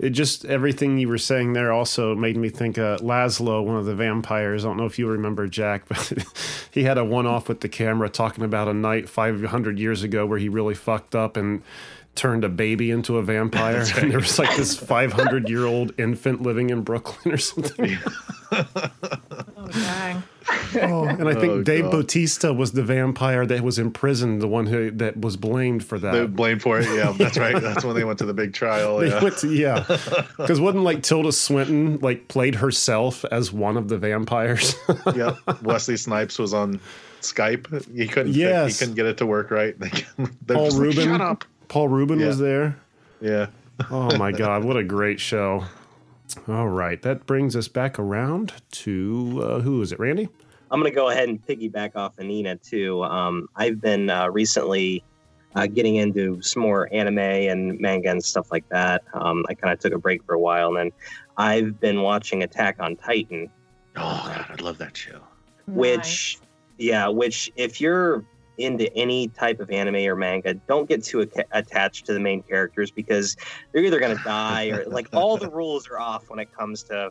[0.00, 3.84] It just everything you were saying there also made me think uh, Laszlo, one of
[3.84, 4.64] the vampires.
[4.64, 6.12] I don't know if you remember Jack, but
[6.72, 10.40] he had a one-off with the camera talking about a night 500 years ago where
[10.40, 11.62] he really fucked up and
[12.16, 13.84] turned a baby into a vampire.
[13.96, 17.98] And there was like this 500-year-old infant living in Brooklyn or something.
[18.50, 20.22] Oh dang!
[20.74, 21.92] Oh, and I think Oh, Dave God.
[21.92, 26.12] Bautista was the vampire that was imprisoned, the one who that was blamed for that.
[26.12, 26.86] They blamed for it.
[26.94, 27.60] Yeah, that's right.
[27.60, 28.98] That's when they went to the big trial.
[28.98, 29.20] They Yeah.
[29.30, 29.84] to- yeah,
[30.36, 34.74] because wasn't like Tilda Swinton like played herself as one of the vampires?
[35.14, 35.36] yep.
[35.62, 36.80] Wesley Snipes was on
[37.20, 37.86] Skype.
[37.96, 38.34] He couldn't.
[38.34, 38.78] Yes.
[38.78, 39.74] He couldn't get it to work right.
[40.46, 41.04] Paul just like, Rubin.
[41.04, 41.44] Shut up.
[41.68, 42.76] Paul Rubin was there.
[43.20, 43.46] Yeah.
[43.90, 45.64] Oh my God, what a great show!
[46.46, 49.98] All right, that brings us back around to uh, who is it?
[49.98, 50.28] Randy.
[50.70, 53.02] I'm gonna go ahead and piggyback off Anina too.
[53.04, 55.02] Um, I've been uh, recently
[55.54, 59.02] uh, getting into some more anime and manga and stuff like that.
[59.14, 60.92] Um, I kind of took a break for a while, and then
[61.36, 63.50] I've been watching Attack on Titan,
[63.96, 65.20] Oh god, I love that show.
[65.66, 66.38] which,
[66.78, 68.24] yeah, which if you're
[68.58, 72.42] into any type of anime or manga, don't get too a- attached to the main
[72.42, 73.36] characters because
[73.72, 77.10] they're either gonna die or like all the rules are off when it comes to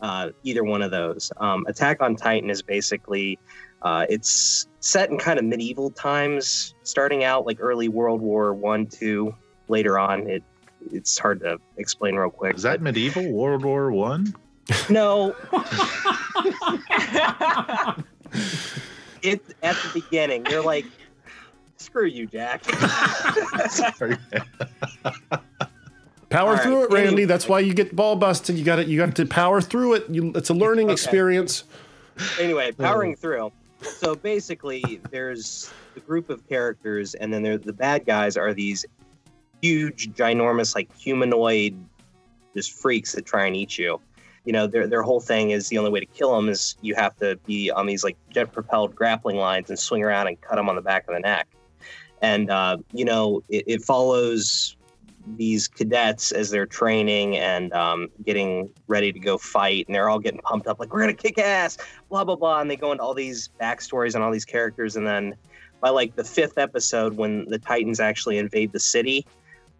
[0.00, 1.32] uh, either one of those.
[1.38, 3.38] Um, Attack on Titan is basically
[3.82, 8.86] uh, it's set in kind of medieval times, starting out like early World War One,
[8.86, 9.34] two.
[9.68, 10.42] Later on, it
[10.92, 12.56] it's hard to explain real quick.
[12.56, 14.34] Is that medieval World War One?
[14.88, 15.34] no?
[19.26, 20.86] It at the beginning, you're like,
[21.76, 22.64] screw you, Jack.
[26.28, 27.08] Power right, through it, Randy.
[27.08, 27.24] anyway.
[27.24, 28.56] That's why you get ball busted.
[28.56, 28.88] You got it.
[28.88, 30.10] You got to power through it.
[30.10, 30.92] You, it's a learning Okay.
[30.92, 31.64] experience.
[32.40, 32.82] anyway, oh.
[32.82, 33.52] powering through.
[33.80, 38.84] So basically, there's the group of characters, and then there, the bad guys are these
[39.62, 41.76] huge, ginormous, like humanoid,
[42.54, 44.00] just freaks that try and eat you.
[44.46, 46.94] You know, their their whole thing is the only way to kill them is you
[46.94, 50.56] have to be on these like jet propelled grappling lines and swing around and cut
[50.56, 51.48] them on the back of the neck.
[52.22, 54.76] And uh, you know, it, it follows
[55.36, 60.20] these cadets as they're training and um, getting ready to go fight, and they're all
[60.20, 61.76] getting pumped up like we're gonna kick ass
[62.08, 65.06] blah blah blah and they go into all these backstories and all these characters and
[65.06, 65.34] then
[65.80, 69.26] by like the fifth episode when the titans actually invade the city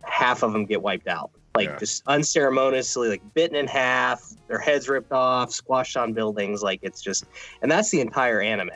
[0.02, 1.77] half of them get wiped out like Yeah.
[1.79, 7.01] just unceremoniously like bitten in half their heads ripped off squashed on buildings like it's
[7.03, 7.25] just
[7.62, 8.71] and that's the entire anime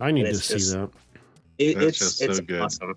[0.00, 0.90] I need to It's see just- that.
[1.58, 2.60] it, That's it's just so it's good.
[2.60, 2.94] awesome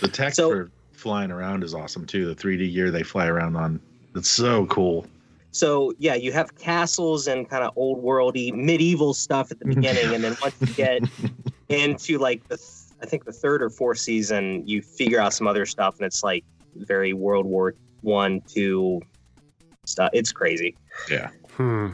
[0.00, 2.26] The tech So- for flying around is awesome too.
[2.26, 3.78] The 3D gear they fly around on.
[4.16, 5.06] It's so cool.
[5.52, 10.14] so yeah you have castles and kind of old worldy medieval stuff at the beginning
[10.14, 11.02] and then once you get
[11.70, 12.68] into like the th-
[13.02, 16.22] i think the third or fourth season you figure out some other stuff and it's
[16.22, 16.44] like
[16.76, 19.00] very world war one two
[19.84, 20.76] stuff it's crazy
[21.10, 21.30] Yeah.
[21.56, 21.88] Hmm.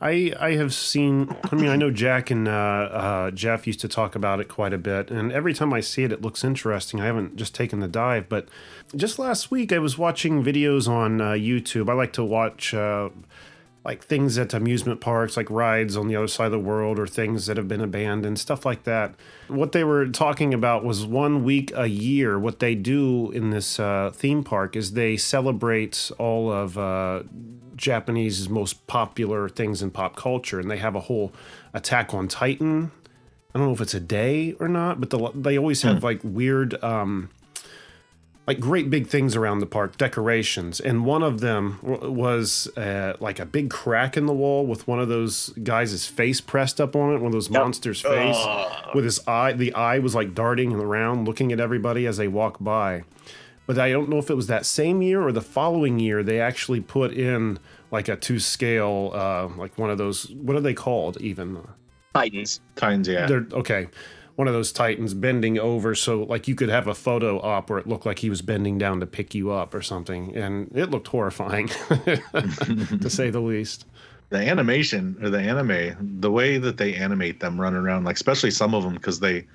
[0.00, 1.34] I I have seen.
[1.50, 4.72] I mean, I know Jack and uh, uh, Jeff used to talk about it quite
[4.72, 7.00] a bit, and every time I see it, it looks interesting.
[7.00, 8.48] I haven't just taken the dive, but
[8.96, 11.88] just last week I was watching videos on uh, YouTube.
[11.88, 12.74] I like to watch.
[13.84, 17.06] Like things at amusement parks, like rides on the other side of the world, or
[17.06, 19.14] things that have been abandoned, stuff like that.
[19.48, 22.38] What they were talking about was one week a year.
[22.38, 27.24] What they do in this uh, theme park is they celebrate all of uh,
[27.74, 31.32] Japanese most popular things in pop culture, and they have a whole
[31.74, 32.92] Attack on Titan.
[33.54, 36.20] I don't know if it's a day or not, but the, they always have like
[36.22, 37.30] weird, um,
[38.46, 43.16] like great big things around the park, decorations, and one of them w- was uh,
[43.20, 46.96] like a big crack in the wall with one of those guys' face pressed up
[46.96, 48.44] on it, one of those monsters' face
[48.94, 49.52] with his eye.
[49.52, 53.04] The eye was like darting around, looking at everybody as they walk by.
[53.66, 56.40] But I don't know if it was that same year or the following year they
[56.40, 57.60] actually put in
[57.92, 60.28] like a two scale, uh, like one of those.
[60.32, 61.16] What are they called?
[61.20, 61.62] Even
[62.12, 63.26] titans Titans, yeah.
[63.26, 63.86] they're okay.
[64.36, 67.78] One of those titans bending over, so like you could have a photo op where
[67.78, 70.90] it looked like he was bending down to pick you up or something, and it
[70.90, 73.84] looked horrifying, to say the least.
[74.30, 78.50] the animation or the anime, the way that they animate them running around, like especially
[78.50, 79.46] some of them, because they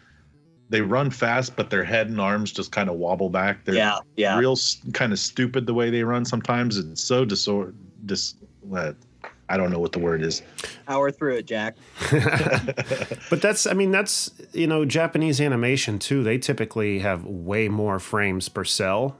[0.70, 3.66] they run fast, but their head and arms just kind of wobble back.
[3.66, 4.56] They're yeah yeah real
[4.94, 6.26] kind of stupid the way they run.
[6.26, 7.74] Sometimes it's so disor
[8.06, 8.36] dis.
[8.76, 8.94] Uh,
[9.50, 10.42] I don't know what the word is.
[10.88, 11.76] power through it jack
[13.30, 16.24] But that's, I mean, that's you know, Japanese animation too.
[16.24, 19.18] They typically have way more frames per cell,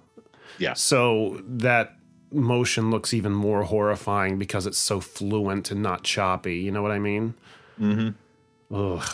[0.58, 0.74] Yeah.
[0.74, 1.94] so that
[2.32, 6.58] motion looks even more horrifying because it's so fluent and not choppy.
[6.58, 7.34] You know what I mean?
[7.80, 8.76] Mm-hmm.
[8.76, 9.10] Ugh,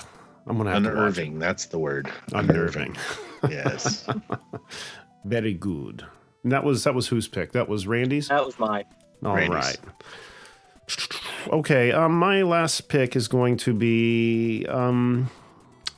[0.47, 0.97] I'm gonna have to watch.
[0.97, 1.38] Unnerving.
[1.39, 2.10] That's the word.
[2.32, 2.95] Unnerving.
[3.49, 4.08] yes.
[5.26, 6.04] Very good.
[6.43, 7.52] And that was that was whose pick?
[7.54, 8.28] That was Randy's.
[8.30, 8.84] that was my
[9.23, 9.49] All Randy's.
[9.56, 9.78] right.
[11.48, 15.30] Okay, um, my last pick is going to be um,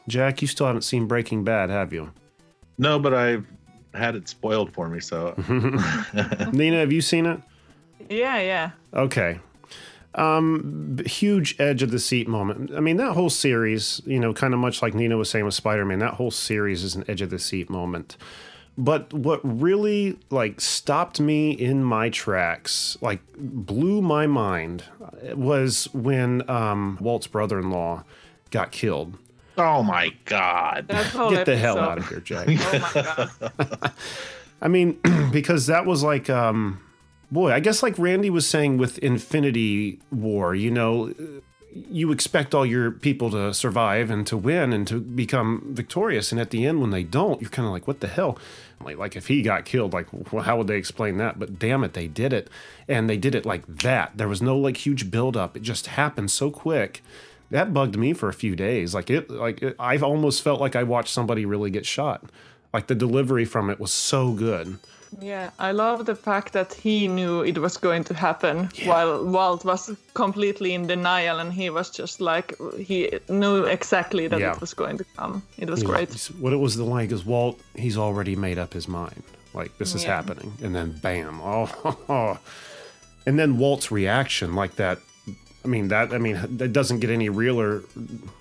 [0.08, 0.42] Jack.
[0.42, 2.12] You still haven't seen Breaking Bad, have you?
[2.78, 3.46] No, but I've
[3.94, 5.00] had it spoiled for me.
[5.00, 5.36] So
[6.52, 7.40] Nina, have you seen it?
[8.10, 8.72] Yeah, yeah.
[8.94, 9.40] Okay.
[10.16, 12.72] Um, huge edge of the seat moment.
[12.76, 15.54] I mean, that whole series, you know, kind of much like Nina was saying with
[15.54, 18.16] Spider Man, that whole series is an edge of the seat moment.
[18.78, 25.88] But what really like stopped me in my tracks, like blew my mind, uh, was
[25.94, 28.04] when um, Walt's brother in law
[28.52, 29.18] got killed.
[29.58, 30.88] oh my god.
[30.90, 31.90] Get the hell episode.
[31.90, 32.48] out of here, Jack.
[32.50, 33.92] Oh my god.
[34.62, 35.00] I mean,
[35.32, 36.82] because that was like, um,
[37.32, 41.14] boy, I guess like Randy was saying with Infinity War, you know,
[41.74, 46.32] you expect all your people to survive and to win and to become victorious.
[46.32, 48.38] And at the end, when they don't, you're kind of like, what the hell?
[48.84, 51.40] Like, like if he got killed, like, well, how would they explain that?
[51.40, 52.50] But damn it, they did it.
[52.88, 54.18] And they did it like that.
[54.18, 55.56] There was no like huge buildup.
[55.58, 57.04] It just happened so quick.
[57.52, 58.94] That bugged me for a few days.
[58.94, 62.24] Like it, like it, I've almost felt like I watched somebody really get shot.
[62.74, 64.78] Like the delivery from it was so good.
[65.22, 69.64] Yeah, I love the fact that he knew it was going to happen while Walt
[69.66, 74.54] was completely in denial and he was just like he knew exactly that Yeah.
[74.54, 75.42] it was going to come.
[75.58, 76.32] It was He's- great.
[76.40, 79.24] What it was the line is Walt, he's already made up his mind.
[79.54, 80.16] Like this is Yeah.
[80.16, 80.52] happening.
[80.64, 81.40] And then bam.
[82.10, 82.38] Oh,
[83.26, 85.00] and then Walt's reaction like that.
[85.64, 87.84] I mean that I mean that doesn't get any realer.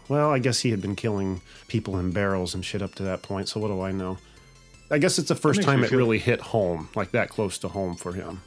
[0.08, 3.22] Well, I guess he had been killing people in barrels and shit up to that
[3.22, 3.48] point.
[3.48, 4.18] So what do I know?
[4.90, 7.68] I guess it's the first time it feel- really hit home, like that close to
[7.68, 8.40] home for him.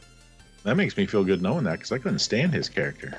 [0.64, 3.18] That makes me feel good knowing that because I couldn't stand his character.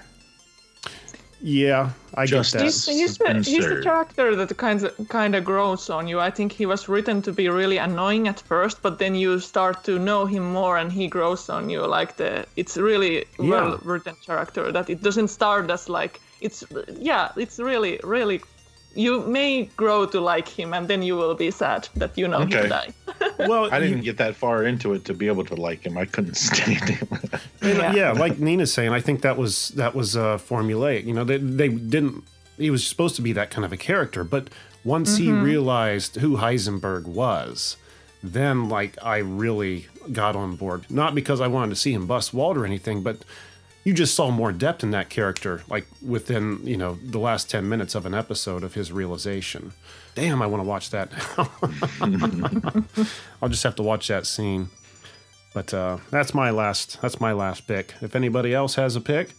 [1.40, 2.64] Yeah, I Just get that.
[2.64, 6.18] He's, he's, the, he's the character that kind of kind of grows on you.
[6.18, 9.84] I think he was written to be really annoying at first, but then you start
[9.84, 11.86] to know him more, and he grows on you.
[11.86, 13.50] Like the, it's really Yeah.
[13.50, 16.64] well written character that it doesn't start as like it's
[16.98, 18.40] yeah, it's really really.
[18.94, 22.38] You may grow to like him, and then you will be sad that you know
[22.42, 22.62] Okay.
[22.62, 22.94] he died.
[23.38, 25.96] Well, I didn't get that far into it to be able to like him.
[25.96, 27.08] I couldn't stand him.
[27.62, 27.94] Yeah.
[27.94, 28.12] yeah.
[28.12, 31.04] like Nina's saying, I think that was that was uh, formulaic.
[31.04, 32.24] You know, they they didn't.
[32.56, 34.48] He was supposed to be that kind of a character, but
[34.84, 37.76] once he realized who Heisenberg was,
[38.22, 40.84] then like I really got on board.
[40.90, 43.18] Not because I wanted to see him bust Walt or anything, but
[43.88, 47.66] you just saw more depth in that character, like within you know the last ten
[47.66, 49.72] minutes of an episode of his realization.
[50.14, 51.08] Damn, I want to watch that.
[53.42, 54.68] I'll just have to watch that scene.
[55.54, 57.00] But uh, that's my last.
[57.00, 57.94] That's my last pick.
[58.02, 59.30] If anybody else has a pick,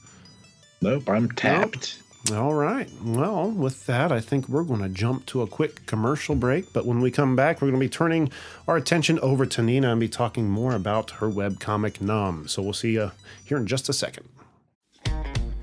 [0.81, 1.99] nope, I'm tapped.
[2.33, 2.89] all right.
[3.03, 6.73] Well, with that, I think we're going to jump to a quick commercial break.
[6.73, 8.31] But when we come back, we're going to be turning
[8.67, 12.47] our attention over to Nina and be talking more about her webcomic Numb.
[12.47, 13.11] So we'll see you
[13.45, 14.27] here in just a second.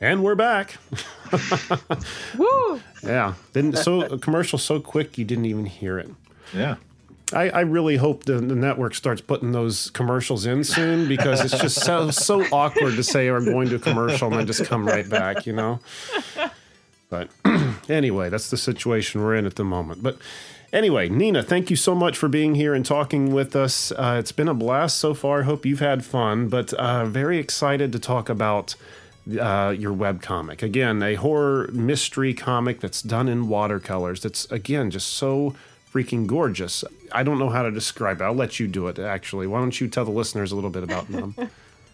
[0.00, 0.78] And we're back.
[2.38, 2.80] Woo!
[3.02, 3.34] Yeah.
[3.52, 6.08] Didn't so a commercial so quick you didn't even hear it.
[6.54, 6.76] Yeah.
[7.34, 11.60] I, I really hope the, the network starts putting those commercials in soon because it's
[11.60, 14.86] just so so awkward to say I'm going to a commercial and then just come
[14.86, 15.80] right back, you know.
[17.10, 17.28] But
[17.88, 20.02] anyway, that's the situation we're in at the moment.
[20.02, 20.16] But
[20.72, 23.92] anyway, Nina, thank you so much for being here and talking with us.
[23.92, 25.42] Uh, it's been a blast so far.
[25.42, 28.74] Hope you've had fun, but uh, very excited to talk about
[29.38, 30.62] uh, your webcomic.
[30.62, 34.20] Again, a horror mystery comic that's done in watercolors.
[34.20, 35.54] That's, again, just so
[35.92, 36.84] freaking gorgeous.
[37.12, 38.24] I don't know how to describe it.
[38.24, 39.46] I'll let you do it, actually.
[39.46, 41.34] Why don't you tell the listeners a little bit about them?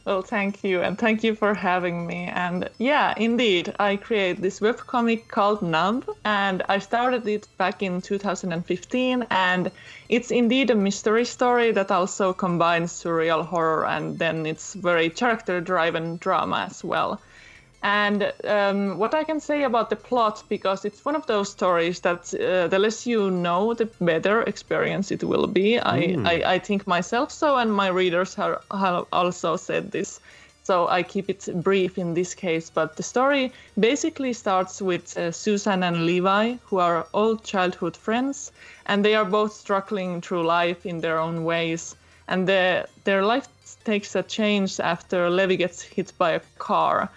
[0.06, 2.30] Well, thank you, and thank you for having me.
[2.32, 8.00] And yeah, indeed, I create this webcomic called Numb, and I started it back in
[8.00, 9.26] 2015.
[9.30, 9.72] And
[10.08, 16.18] it's indeed a mystery story that also combines surreal horror, and then it's very character-driven
[16.18, 17.20] drama as well.
[17.86, 22.00] And um, what I can say about the plot, because it's one of those stories
[22.00, 25.78] that uh, the less you know, the better experience it will be.
[25.78, 30.18] I, I, I think myself so, and my readers have, have also said this.
[30.64, 32.70] So I keep it brief in this case.
[32.70, 38.50] But the story basically starts with uh, Susan and Levi, who are old childhood friends,
[38.86, 41.94] and they are both struggling through life in their own ways.
[42.26, 43.46] And the, their life
[43.84, 47.10] takes a change after Levi gets hit by a car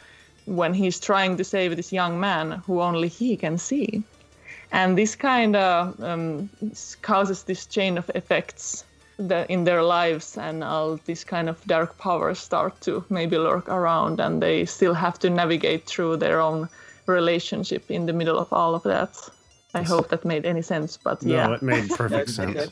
[0.45, 4.03] when he's trying to save this young man who only he can see.
[4.71, 6.49] And this kind of um,
[7.01, 8.83] causes this chain of effects
[9.17, 13.67] that in their lives, and all these kind of dark powers start to maybe lurk
[13.67, 16.69] around, and they still have to navigate through their own
[17.07, 19.09] relationship in the middle of all of that.
[19.73, 21.53] I hope that made any sense, but No, yeah.
[21.55, 22.71] it made perfect sense.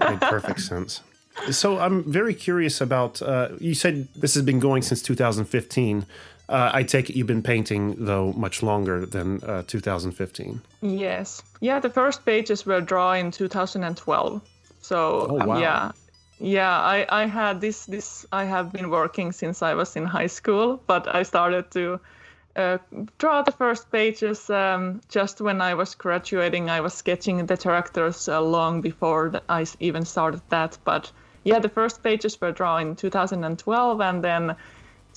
[0.00, 1.02] made perfect sense.
[1.50, 3.20] So I'm very curious about.
[3.20, 6.06] Uh, you said this has been going since 2015.
[6.48, 10.60] Uh, I take it you've been painting though much longer than uh, 2015.
[10.80, 11.42] Yes.
[11.60, 14.40] Yeah, the first pages were drawn in 2012.
[14.80, 15.58] So Oh, um, wow.
[15.58, 15.92] yeah.
[16.38, 20.28] Yeah, I, I had this this I have been working since I was in high
[20.28, 21.98] school, but I started to
[22.56, 22.78] uh,
[23.18, 26.68] draw the first pages um, just when I was graduating.
[26.70, 30.78] I was sketching the characters uh, long before I even started that.
[30.84, 31.10] But
[31.44, 34.56] yeah, the first pages were drawn in 2012, and then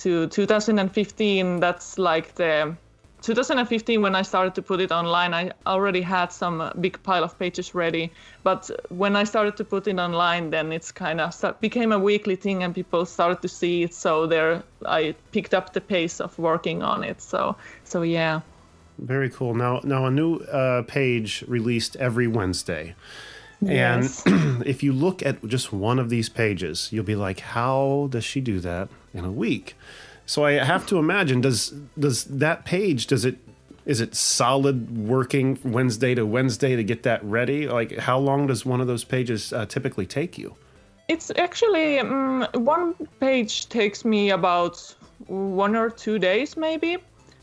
[0.00, 2.74] to 2015, that's like the
[3.22, 7.38] 2015 when I started to put it online, I already had some big pile of
[7.38, 8.10] pages ready.
[8.42, 11.98] But when I started to put it online, then it's kind of sta- became a
[11.98, 13.94] weekly thing, and people started to see it.
[13.94, 17.20] So there, I picked up the pace of working on it.
[17.20, 18.40] So, so yeah.
[18.98, 19.54] Very cool.
[19.54, 22.94] Now, now a new uh, page released every Wednesday.
[23.60, 24.24] Yes.
[24.26, 28.24] And if you look at just one of these pages, you'll be like, "How does
[28.24, 29.76] she do that in a week?"
[30.26, 33.38] So I have to imagine does does that page does it
[33.84, 37.66] is it solid working Wednesday to Wednesday to get that ready?
[37.66, 40.54] Like how long does one of those pages uh, typically take you?
[41.08, 44.94] It's actually um, one page takes me about
[45.26, 46.98] one or two days, maybe.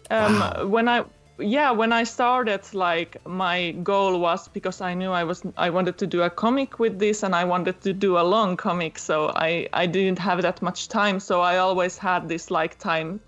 [0.09, 1.03] Um, When I
[1.39, 5.97] yeah, when I started, like my goal was because I knew I was I wanted
[5.99, 9.31] to do a comic with this, and I wanted to do a long comic, so
[9.35, 13.19] I I didn't have that much time, so I always had this like time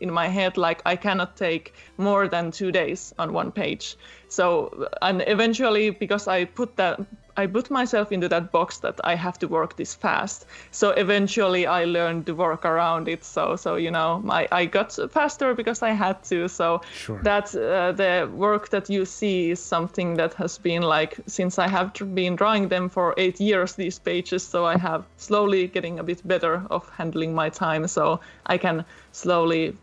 [0.00, 3.96] in my head like I cannot take more than two days on one page.
[4.28, 7.00] So and eventually because I put that
[7.36, 10.46] I put myself into that box that I have to work this fast.
[10.70, 13.24] So eventually I learned to work around it.
[13.24, 16.48] So so you know I, I got faster because I had to.
[16.48, 17.20] So Sure.
[17.22, 21.68] that uh, the work that you see is something that has been like since I
[21.68, 24.42] have been drawing them for eight years these pages.
[24.42, 27.88] So I have slowly getting a bit better of handling my time.
[27.88, 29.76] So I can slowly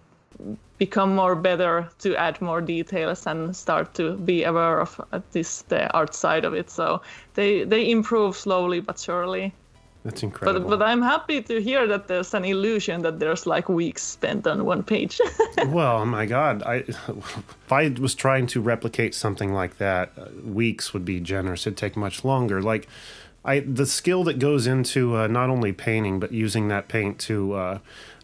[0.79, 5.61] become more better to add more details and start to be aware of at this
[5.63, 6.71] the art side of it.
[6.71, 7.01] So
[7.35, 9.53] they they improve slowly but surely.
[10.05, 10.69] That's incredible.
[10.69, 14.47] But but I'm happy to hear that there's an illusion that there's like weeks spent
[14.47, 15.19] on one page.
[15.67, 20.93] well, my God, I if I was trying to replicate something like that, uh, weeks
[20.93, 21.67] would be generous.
[21.67, 22.61] It'd take much longer.
[22.61, 22.87] Like,
[23.43, 27.53] I the skill that goes into uh, not only painting but using that paint to,
[27.53, 27.79] uh,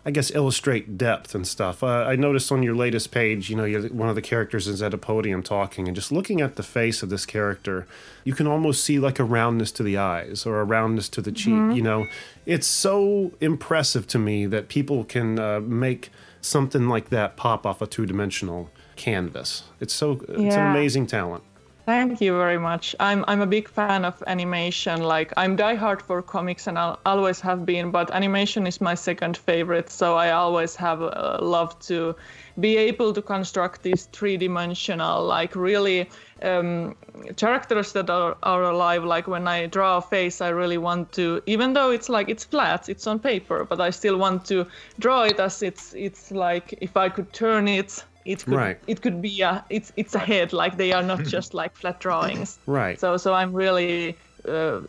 [0.07, 1.81] I guess, illustrate depth and stuff.
[1.81, 4.83] Uh, I noticed on your latest page, you know, you're, one of the characters is
[4.83, 7.87] at a podium talking, and just looking at the face of this character,
[8.23, 11.31] you can almost see like a roundness to the eyes or a roundness to the
[11.31, 11.75] cheek.
[11.75, 12.05] You know,
[12.45, 17.81] it's so impressive to me that people can uh, make something like that pop off
[17.81, 19.63] a two-dimensional canvas.
[19.79, 21.43] It's so it's an amazing talent.
[21.85, 22.95] Thank you very much.
[22.99, 25.03] I'm I'm a big fan of animation.
[25.03, 27.91] Like I'm diehard for comics, and I'll always have been.
[27.91, 32.15] But animation is my second favorite, so I always have uh, loved to
[32.59, 36.09] be able to construct these three-dimensional, like really
[36.41, 36.95] um,
[37.35, 39.03] characters that are, are alive.
[39.03, 42.45] Like when I draw a face, I really want to, even though it's like it's
[42.45, 44.65] flat, it's on paper, but I still want to
[44.97, 48.03] draw it as it's it's like if I could turn it.
[48.25, 48.79] It could, Right.
[48.87, 51.99] it could be a it's it's a head like they are not just like flat
[51.99, 52.99] drawings Right.
[52.99, 54.17] so so i'm really
[54.47, 54.81] uh,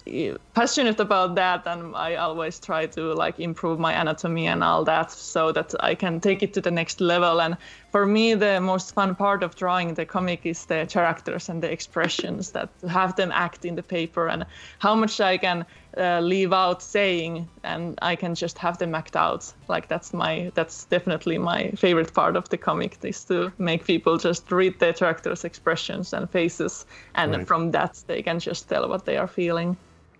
[0.54, 5.10] passionate about that and i always try to like improve my anatomy and all that
[5.10, 7.56] so that i can take it to the next level and
[7.92, 11.70] for me the most fun part of drawing the comic is the characters and the
[11.70, 14.44] expressions that have them act in the paper and
[14.78, 15.64] how much i can
[15.96, 20.50] uh, leave out saying and i can just have them act out like that's my
[20.54, 24.92] that's definitely my favorite part of the comic is to make people just read the
[24.92, 26.84] characters expressions and faces
[27.14, 27.46] and Right.
[27.46, 29.76] from that they can just tell what they are feeling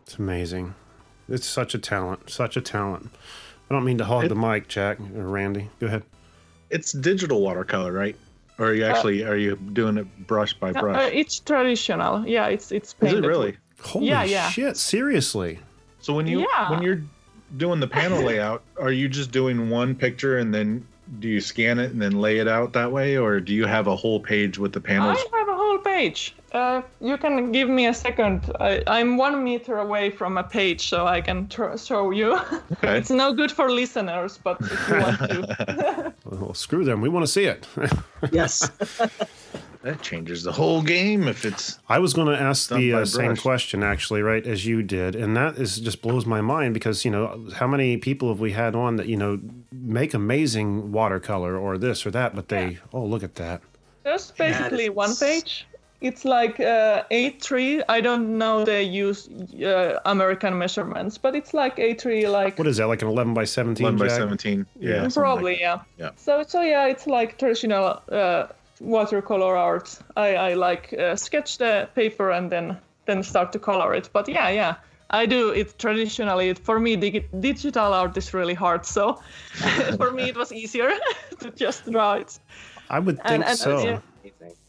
[0.07, 0.75] It's amazing.
[1.29, 2.31] It's such a talent.
[2.31, 3.11] Such a talent.
[3.69, 5.69] I don't mean to hog the mic, Jack or Randy.
[5.81, 6.03] Go ahead.
[6.71, 8.17] It's digital watercolor, right?
[8.59, 10.97] Or are you actually are you doing it brush by Uh, brush?
[10.97, 13.57] uh, it's traditional yeah it's it's Is it really?
[13.83, 14.49] Holy Yeah, yeah.
[14.49, 14.77] shit!
[14.79, 15.59] Seriously.
[16.01, 16.71] So when you Yeah.
[16.71, 17.03] when you're
[17.59, 20.87] doing the panel layout, are you just doing one picture and then
[21.21, 23.87] do you scan it and then lay it out that way, or do you have
[23.87, 25.19] a whole page with the panels?
[25.19, 26.35] I have a whole page.
[26.53, 28.51] Uh, you can give me a second.
[28.61, 32.35] I, I'm one meter away from a page, so I can tr- show you.
[32.73, 32.99] Okay.
[32.99, 36.15] it's no good for listeners, but if you want to.
[36.25, 37.01] Well, screw them.
[37.01, 37.67] We want to see it.
[38.33, 38.69] Yes.
[39.87, 43.37] That changes the whole game if it's I was going to ask the uh, same
[43.37, 47.11] question actually, right as you did, and that is just blows my mind because you
[47.12, 49.39] know how many people have we had on that you know
[49.72, 53.61] make amazing watercolor or this or that, but they oh look at that.
[54.03, 55.66] There's Yeah, basically it's- one page.
[56.03, 57.82] It's like uh, A3.
[57.89, 59.28] I don't know they use
[59.64, 63.45] uh, American measurements, but it's like A3, like What is that like an eleven by
[63.45, 63.87] seventeen?
[63.87, 64.18] 11 by Jack?
[64.18, 64.66] 17.
[64.78, 64.91] Yeah.
[64.91, 65.61] something like Probably, that.
[65.61, 65.80] yeah.
[65.97, 66.11] Yeah.
[66.16, 68.49] So, so yeah, it's like traditional uh,
[68.81, 69.99] watercolor art.
[70.16, 74.11] I, I like uh, sketch the paper and then then start to color it.
[74.12, 74.74] But yeah, yeah,
[75.11, 76.55] I do it traditionally.
[76.55, 78.85] For me, dig- digital art is really hard.
[78.87, 79.20] So
[79.97, 80.91] for me, it was easier
[81.41, 82.39] to just draw it.
[82.91, 83.79] I would think And- and, so.
[83.79, 84.01] yeah.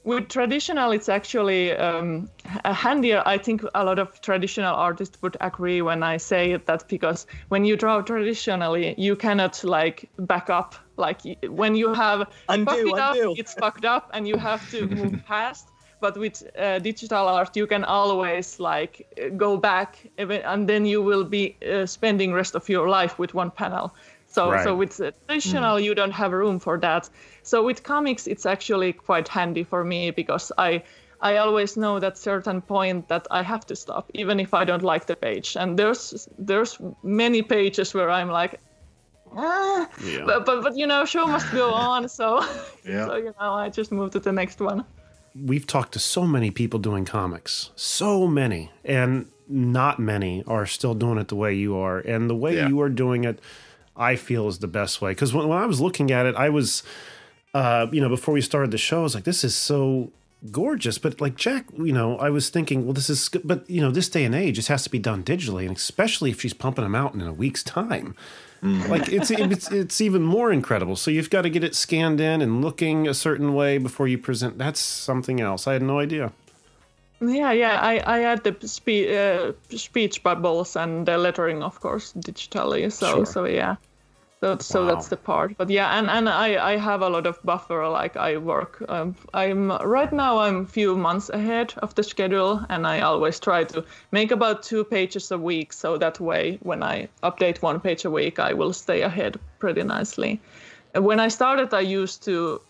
[0.03, 2.29] with traditional it's actually um,
[2.63, 7.27] handier i think a lot of traditional artists would agree when i say that because
[7.49, 12.85] when you draw traditionally you cannot like back up like when you have Undo, fucked
[12.87, 12.97] it undo.
[12.97, 17.55] up it's fucked up and you have to move past but with uh, digital art
[17.55, 22.55] you can always like uh, go back and then you will be uh, spending rest
[22.55, 23.93] of your life with one panel.
[24.27, 24.57] So Right.
[24.57, 27.09] so with traditional you don't have room for that.
[27.43, 30.83] So with comics it's actually quite handy for me because i
[31.21, 34.83] i always know that certain point that i have to stop even if i don't
[34.83, 35.55] like the page.
[35.57, 38.59] And there's there's many pages where i'm like
[39.35, 40.23] ah, Yeah.
[40.25, 42.39] but, but but you know show must go on so
[42.85, 43.05] Yeah.
[43.07, 44.85] so you know i just moved to the next one
[45.45, 50.95] we've talked to so many people doing comics, so many, and not many are still
[50.95, 51.99] doing it the way you are.
[51.99, 52.67] And the way Yeah.
[52.69, 53.39] you are doing it,
[53.95, 55.11] I feel is the best way.
[55.11, 56.81] Because when, when I was looking at it, I was,
[57.53, 60.11] uh, you know, before we started the show, I was like, this is so
[60.51, 60.97] gorgeous.
[60.97, 63.43] But like Jack, you know, I was thinking, well, this is, good.
[63.45, 66.31] but you know, this day and age, this has to be done digitally, and especially
[66.31, 68.15] if she's pumping them out in a week's time.
[68.61, 70.95] Like it's, it's it's even more incredible.
[70.95, 74.17] So you've got to get it scanned in and looking a certain way before you
[74.17, 74.57] present.
[74.57, 75.67] That's something else.
[75.67, 76.31] I had no idea.
[77.19, 82.13] yeah yeah i i add the spe- uh, speech bubbles and the lettering of course
[82.13, 83.25] digitally so Sure.
[83.25, 83.75] so yeah
[84.41, 85.57] so, so that's the part.
[85.57, 89.15] But yeah and and i i have a lot of buffer like i work um,
[89.33, 93.63] i'm right now i'm a few months ahead of the schedule and i always try
[93.63, 98.05] to make about two pages a week so that way when i update one page
[98.05, 100.39] a week i will stay ahead pretty nicely.
[100.93, 102.61] When i started i used to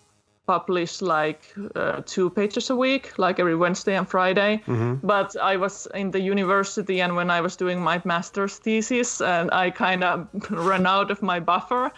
[0.48, 4.62] publish like uh, two pages a week, like every Wednesday and Friday.
[5.04, 9.52] But I was in the university, and when I was doing my master's thesis, and
[9.52, 11.92] I kind of ran out of my buffer,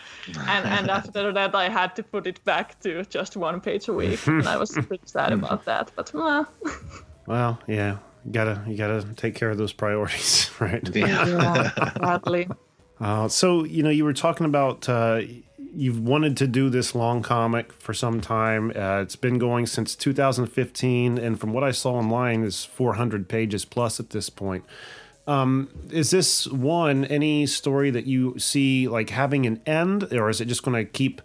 [0.47, 3.93] and and after that I had to put it back to just one page a
[3.93, 5.91] week, and I was pretty sad about that.
[5.95, 6.43] But uh,
[7.27, 10.95] Well, yeah, you gotta you gotta take care of those priorities, right?
[10.95, 12.47] yeah, sadly.
[12.99, 15.21] Uh, so you know, you were talking about uh,
[15.73, 18.71] you've wanted to do this long comic for some time.
[18.75, 23.65] Uh, it's been going since 2015, and from what I saw online, is 400 pages
[23.65, 24.65] plus at this point.
[25.27, 30.41] Um, is this one any story that you see like having an end, or is
[30.41, 31.21] it just going to keep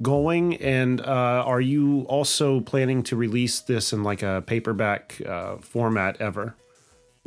[0.00, 0.56] going?
[0.56, 6.20] And uh, are you also planning to release this in like a paperback uh, format
[6.20, 6.54] ever?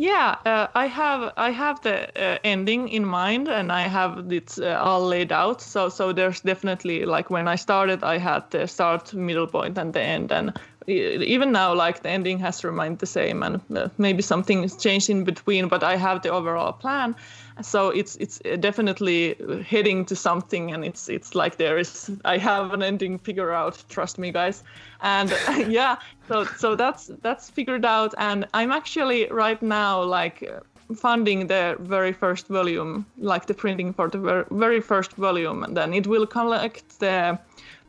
[0.01, 4.57] Yeah, uh, I have I have the uh, ending in mind, and I have it
[4.57, 5.61] uh, all laid out.
[5.61, 9.93] So so there's definitely like when I started, I had the start, middle point, and
[9.93, 14.23] the end, and even now like the ending has remained the same, and uh, maybe
[14.23, 17.15] something has changed in between, but I have the overall plan.
[17.61, 19.35] So it's it's definitely
[19.67, 23.83] heading to something, and it's it's like there is I have an ending figured out.
[23.89, 24.63] Trust me, guys.
[25.01, 25.33] And
[25.67, 25.97] yeah,
[26.27, 30.49] so so that's that's figured out, and I'm actually right now like
[30.95, 35.93] funding the very first volume, like the printing for the very first volume, and then
[35.93, 37.39] it will collect the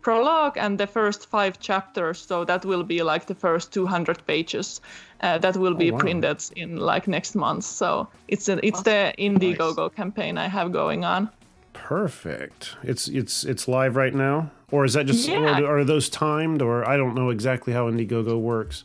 [0.02, 2.18] prologue and the first five chapters.
[2.18, 4.80] So that will be like the first 200 pages
[5.22, 5.98] uh, that will be wow.
[5.98, 7.64] printed in like next month.
[7.64, 11.28] So it's a, it's the Indiegogo campaign I have going on.
[11.72, 12.76] Perfect.
[12.82, 15.60] It's it's it's live right now, or is that just Yeah.
[15.60, 18.84] or are those timed, or I don't know exactly how Indiegogo works.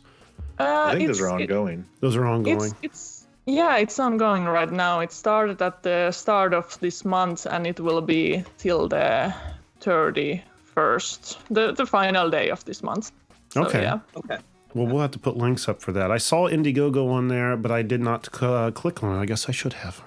[0.58, 1.84] Uh, I think those it's- are it- ongoing.
[2.00, 2.56] Those are ongoing.
[2.56, 5.00] It's it's yeah, it's ongoing right now.
[5.00, 9.32] It started at the start of this month, and it will be till the
[9.80, 10.42] thirty
[10.74, 13.12] first, the the final day of this month.
[13.54, 13.82] So, Okay.
[13.82, 14.00] Yeah.
[14.16, 14.38] Okay.
[14.74, 16.10] Well, we'll have to put links up for that.
[16.10, 19.20] I saw Indiegogo on there, but I did not uh, click on it.
[19.20, 20.02] I guess I should have.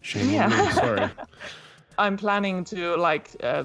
[0.00, 0.44] Shame Yeah.
[0.44, 0.72] on me.
[0.72, 1.10] Sorry.
[1.98, 3.64] I'm planning to like uh,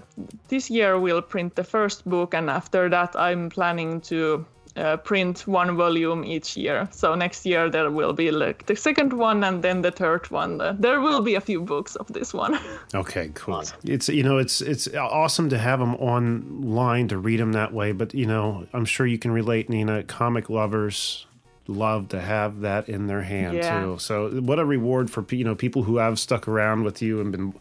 [0.50, 4.46] this year we'll print the first book, and after that I'm planning to
[4.78, 6.88] uh, print one volume each year.
[6.92, 10.62] So next year there will be like the second one, and then the third one.
[10.62, 12.60] Uh, there will be a few books of this one.
[12.96, 13.64] Okay, cool.
[13.84, 17.92] It's you know it's it's awesome to have them online to read them that way,
[17.92, 20.04] but you know I'm sure you can relate, Nina.
[20.04, 21.26] Comic lovers
[21.68, 23.80] love to have that in their hand Yeah.
[23.82, 23.98] too.
[24.00, 27.32] So what a reward for you know people who have stuck around with you and
[27.32, 27.54] been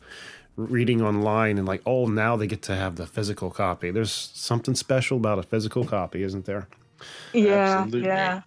[0.57, 3.91] reading online and like oh now they get to have the physical copy.
[3.91, 6.69] There's something special about a physical copy, isn't there?
[7.33, 8.09] Yeah Absolutely.
[8.09, 8.43] yeah.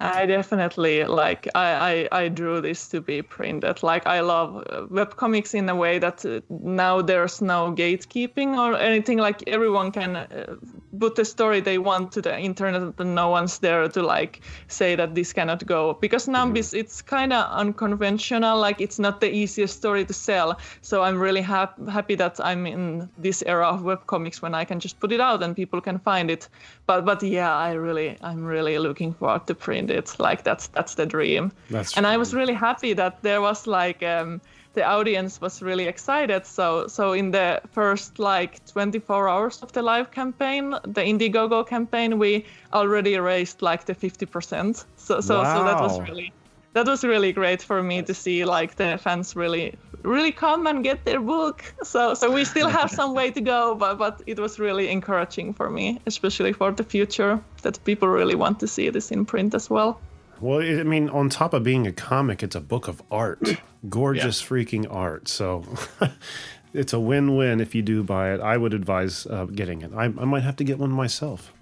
[0.00, 3.82] I definitely like I, I i drew this to be printed.
[3.84, 8.76] Like i love uh, webcomics in a way that uh, now there's no gatekeeping or
[8.76, 9.18] anything.
[9.18, 10.56] Like everyone can uh,
[10.98, 14.96] put the story they want to the internet and no one's there to like say
[14.96, 15.94] that this cannot go.
[16.00, 16.80] Because Numb is mm-hmm.
[16.80, 20.58] it's kind of unconventional like it's not the easiest story to sell.
[20.82, 24.80] So I'm really hap- happy that I'm in this era of webcomics when I can
[24.80, 26.48] just put it out and people can find it
[26.86, 30.94] but but yeah I really I'm really looking forward to print it like that's that's
[30.94, 32.06] the dream that's and.
[32.06, 34.40] I was really happy that there was like um
[34.74, 36.46] the audience was really excited.
[36.46, 42.18] So so in the first like 24 hours of the live campaign, the Indiegogo campaign,
[42.18, 44.84] we already raised like the 50%.
[44.96, 45.56] So so wow.
[45.56, 46.32] so that was really
[46.74, 50.84] that was really great for me to see like the fans really really come and
[50.84, 51.64] get their book.
[51.82, 55.54] So so we still have some way to go, but but it was really encouraging
[55.54, 59.54] for me, especially for the future, that people really want to see this in print
[59.54, 59.98] as well.
[60.40, 63.40] Well, I mean, on top of being a comic, it's a book of art,
[63.88, 64.48] gorgeous yeah.
[64.48, 65.28] freaking art.
[65.28, 65.64] So
[66.74, 68.40] it's a win-win if you do buy it.
[68.40, 69.92] I would advise uh, getting it.
[69.94, 71.52] I, I might have to get one myself.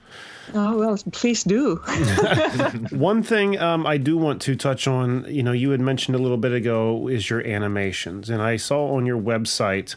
[0.54, 1.76] Oh well, please do.
[2.90, 6.18] One thing um, I do want to touch on, you know, you had mentioned a
[6.18, 9.96] little bit ago, is your animations, and I saw on your website,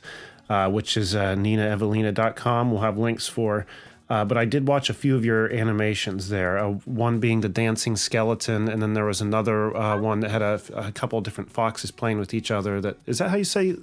[0.49, 2.71] uh, which is uh, niinaeveliina.com.
[2.71, 3.65] We'll have links for
[4.07, 6.59] uh, but I did watch a few of your animations there.
[6.59, 10.43] Uh, one being the dancing skeleton, and then there was another uh, one that had
[10.43, 12.79] a, a, couple of different foxes playing with each other.
[12.79, 13.75] That is that how you say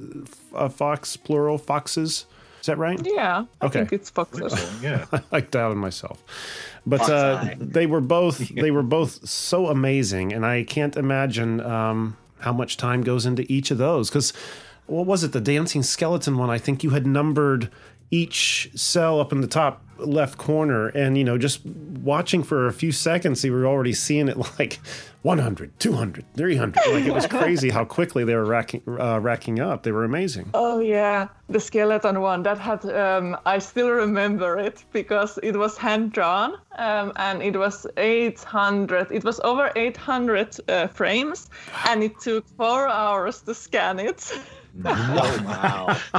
[0.54, 2.26] uh, fox plural foxes?
[2.62, 3.00] Is that right?
[3.04, 3.46] Yeah.
[3.60, 3.80] I okay.
[3.80, 4.54] think it's foxes.
[4.80, 5.06] yeah.
[5.32, 6.22] I doubted myself,
[6.86, 12.16] but uh, they were both they were both so amazing, and I can't imagine um,
[12.38, 14.32] how much time goes into each of those because
[14.86, 16.50] what was it the dancing skeleton one?
[16.50, 17.68] I think you had numbered
[18.12, 22.72] each cell up in the top left corner and you know just watching for a
[22.72, 24.80] few seconds you were already seeing it like
[25.22, 29.84] 100 200 300 like it was crazy how quickly they were racking uh, racking up.
[29.84, 30.50] They were amazing.
[30.52, 31.28] Oh yeah.
[31.48, 36.54] The skeleton one that had um, i still remember it because it was hand drawn
[36.78, 41.50] um, and it was 800 it was over 800 uh, frames
[41.86, 44.32] and it took four hours to scan it
[44.80, 45.98] wow.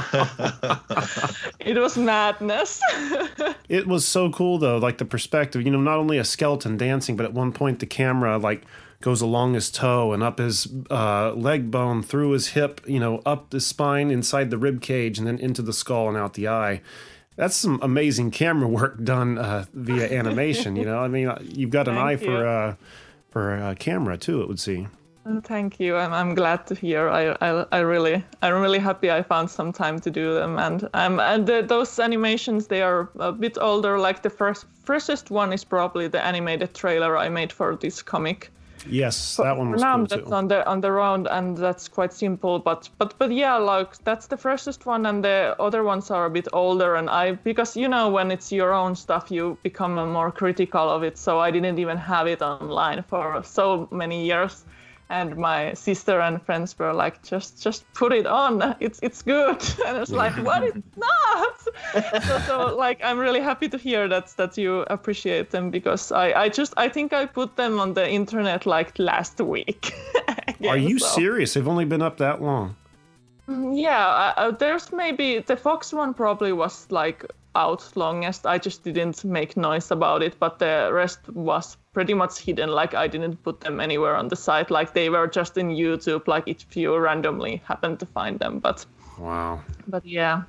[1.60, 2.80] it was madness.
[3.68, 7.16] it was so cool though, like the perspective, you know, not only a skeleton dancing,
[7.16, 8.64] but at one point the camera like
[9.00, 13.20] goes along his toe and up his uh, leg bone, through his hip, you know,
[13.26, 16.48] up the spine, inside the rib cage, and then into the skull and out the
[16.48, 16.80] eye.
[17.36, 20.76] That's some amazing camera work done uh, via animation.
[20.76, 22.18] You know, I mean, uh, you've got an Thank eye you.
[22.18, 22.74] for uh,
[23.30, 24.40] for a camera too.
[24.40, 24.90] It would seem.
[25.42, 25.96] Thank you.
[25.96, 27.08] I'm, I'm glad to hear.
[27.08, 30.58] I, I, I really I'm really happy I found some time to do them.
[30.58, 33.98] And um and the, those animations they are a bit older.
[33.98, 38.50] Like the first freshest one is probably the animated trailer I made for this comic.
[38.86, 40.34] Yes, that one was now cool that's too.
[40.34, 42.58] on the on the round, and that's quite simple.
[42.58, 46.30] But but but yeah, like that's the freshest one, and the other ones are a
[46.30, 46.96] bit older.
[46.96, 51.02] And I because you know when it's your own stuff, you become more critical of
[51.02, 51.16] it.
[51.16, 54.66] So I didn't even have it online for so many years
[55.10, 58.76] and my sister and friends were like just just put it on.
[58.80, 59.62] It's it's good.
[59.86, 60.62] And it's like what?
[60.62, 61.60] It's not!
[62.24, 66.32] So, so like i'm really happy to hear that that you appreciate them because i
[66.32, 69.94] i just i think i put them on the internet like last week.
[70.48, 71.06] Again, are you so.
[71.06, 71.54] serious?
[71.54, 72.76] They've only been up that long.
[73.48, 77.24] Mm, yeah uh, there's maybe the fox one probably was like
[77.54, 78.46] out longest.
[78.46, 82.70] I just didn't make noise about it, but the rest was pretty much hidden.
[82.70, 84.70] Like I didn't put them anywhere on the site.
[84.70, 86.26] Like they were just in YouTube.
[86.26, 88.84] Like if you randomly happened to find them, but
[89.18, 89.62] wow.
[89.86, 90.42] But yeah.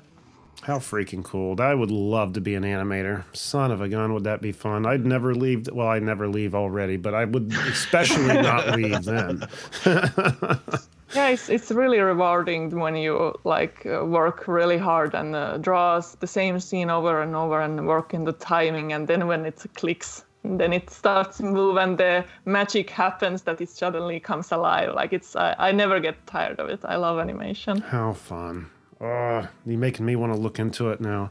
[0.62, 1.60] How freaking cool!
[1.60, 3.24] I would love to be an animator.
[3.36, 4.86] Son of a gun, would that be fun?
[4.86, 5.68] I'd never leave.
[5.70, 9.46] Well, I'd never leave already, but I would especially not leave then.
[11.14, 16.14] yeah it's, it's really rewarding when you like uh, work really hard and uh, draws
[16.16, 19.64] the same scene over and over and work in the timing and then when it
[19.74, 24.94] clicks then it starts to move and the magic happens that it suddenly comes alive.
[24.94, 26.80] Like it's I, I never get tired of it.
[26.84, 27.80] I love animation.
[27.80, 31.30] How fun Oh, you're making me want to look into it now.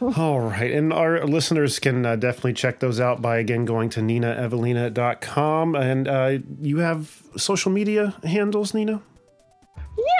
[0.16, 0.70] All right.
[0.70, 5.74] And our listeners can uh, definitely check those out by, again, going to niinaeveliina.com.
[5.74, 9.02] And uh, you have social media handles, Nina?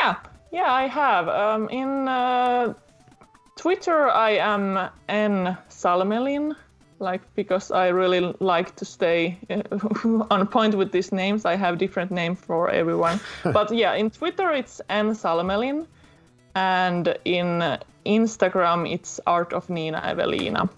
[0.00, 0.16] Yeah.
[0.50, 1.28] Yeah, I have.
[1.28, 2.74] Um, in uh,
[3.56, 6.56] Twitter, I am N Salmelin
[7.04, 9.62] like because I really like to stay uh,
[10.30, 11.44] on point with these names.
[11.44, 13.20] I have different name for everyone.
[13.44, 15.86] but yeah, in Twitter it's N Salmelin,
[16.54, 20.68] and in Instagram it's Art of Nina Eveliina.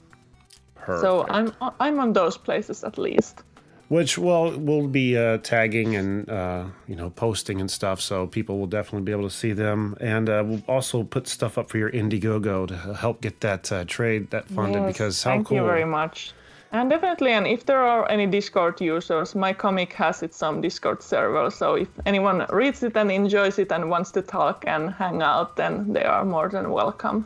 [0.74, 1.00] Perfect.
[1.00, 3.42] So I'm I'm on those places at least.
[3.88, 8.58] Which well we'll be uh, tagging and uh, you know posting and stuff, so people
[8.58, 9.96] will definitely be able to see them.
[10.00, 13.84] And uh, we'll also put stuff up for your Indiegogo to help get that uh,
[13.84, 15.58] trade that funded Yes, because how thank cool!
[15.58, 16.32] you very much.
[16.72, 21.00] And definitely, and if there are any Discord users, my comic has its own Discord
[21.00, 21.48] server.
[21.50, 25.56] So if anyone reads it and enjoys it and wants to talk and hang out,
[25.56, 27.24] then they are more than welcome.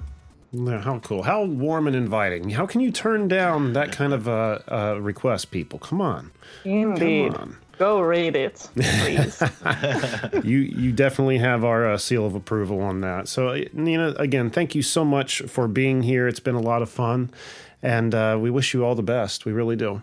[0.53, 1.23] Yeah, how cool!
[1.23, 2.51] How warm and inviting!
[2.51, 5.79] How can you turn down that kind of uh, uh, request, people?
[5.79, 6.33] Come on,
[6.65, 7.33] Indeed.
[7.33, 7.57] come on.
[7.79, 9.43] Go read it, please.
[10.45, 13.29] you you definitely have our uh, seal of approval on that.
[13.29, 16.27] So uh, Nina, again, thank you so much for being here.
[16.29, 17.31] It's been a lot of fun,
[17.83, 19.45] and uh, we wish you all the best.
[19.47, 20.03] We really do.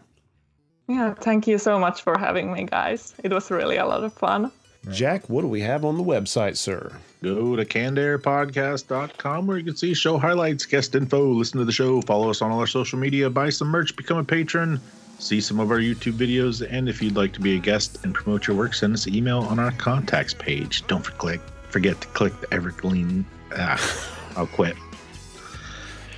[0.87, 3.13] yeah, thank you so much for having me, guys.
[3.23, 4.51] It was really a lot of fun.
[4.91, 6.93] Jack, what do we have on the website, sir?
[7.23, 11.99] Go to cannedairpodcast.com where you can see show highlights, guest info, listen to the show,
[12.01, 14.79] follow us on all our social media, buy some merch, become a patron,
[15.17, 18.13] see some of our YouTube videos, and if you'd like to be a guest and
[18.13, 20.85] promote your work, send us an email on our contacts page.
[20.85, 21.39] Don't forget,
[21.69, 23.25] forget to click the Evergreen.
[23.55, 24.75] Ah, I'll quit.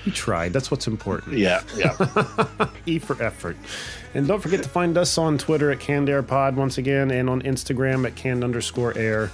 [0.04, 0.52] You tried.
[0.52, 1.38] That's what's important.
[1.38, 1.96] Yeah, yeah.
[2.86, 3.58] E for effort.
[4.14, 7.30] And don't forget to find us on Twitter at Canned Air Pod once again, and
[7.30, 9.30] on Instagram at canned underscore air.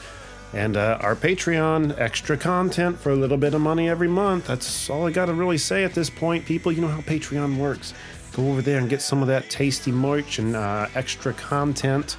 [0.54, 4.48] And uh, our Patreon, extra content for a little bit of money every month.
[4.48, 6.72] That's all I got to really say at this point, people.
[6.72, 7.94] You know how Patreon works.
[8.34, 12.16] Go over there and get some of that tasty merch and uh, extra content.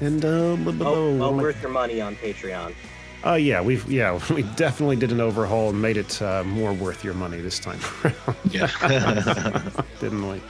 [0.00, 1.30] And uh, blah, blah, Well, blah.
[1.30, 2.74] well worth your money on Patreon.
[3.24, 7.04] Uh, yeah, we've yeah we definitely did an overhaul and made it uh, more worth
[7.04, 9.70] your money this time around, yeah.
[10.00, 10.40] didn't we?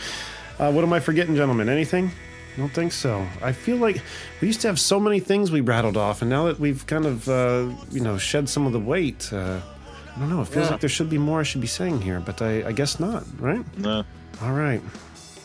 [0.58, 1.68] Uh, what am I forgetting, gentlemen?
[1.68, 2.12] Anything?
[2.60, 3.26] I don't think so.
[3.40, 4.02] I feel like
[4.42, 7.06] we used to have so many things we rattled off, and now that we've kind
[7.06, 9.60] of uh, you know shed some of the weight, uh,
[10.14, 10.42] I don't know.
[10.42, 10.72] It feels Yeah.
[10.72, 13.24] like there should be more I should be saying here, but I, I guess not.
[13.38, 13.64] Right?
[13.78, 14.04] No.
[14.42, 14.82] All right.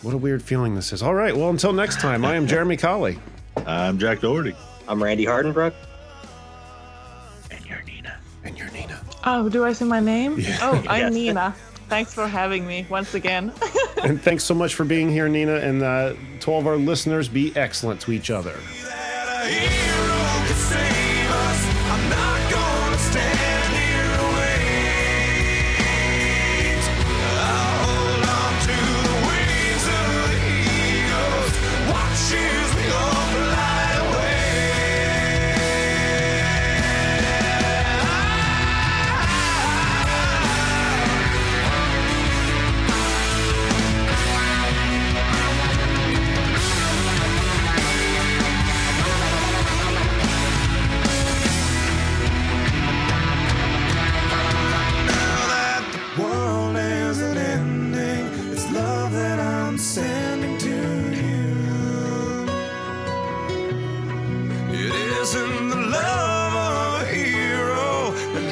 [0.01, 1.01] What a weird feeling this is.
[1.01, 1.33] All right.
[1.33, 3.17] Well, until next time, I am Jeremy Colley.
[3.65, 4.53] I'm Jack Doherty.
[4.85, 5.73] I'm Randy Hardenbrook.
[7.49, 8.17] And you're Nina.
[8.43, 8.99] And you're Nina.
[9.23, 10.33] Oh, do I say my name?
[10.61, 11.13] Oh, I'm Yes.
[11.13, 11.55] Nina.
[11.87, 13.51] Thanks for having me once again.
[14.03, 15.55] And thanks so much for being here, Nina.
[15.55, 18.53] And uh, to all of our listeners, be excellent to each other.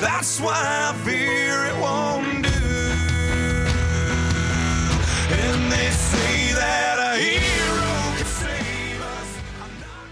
[0.04, 2.50] That's why I fear it won't do.
[5.34, 9.30] And they say that a hero can save us.
[9.64, 10.08] I'm not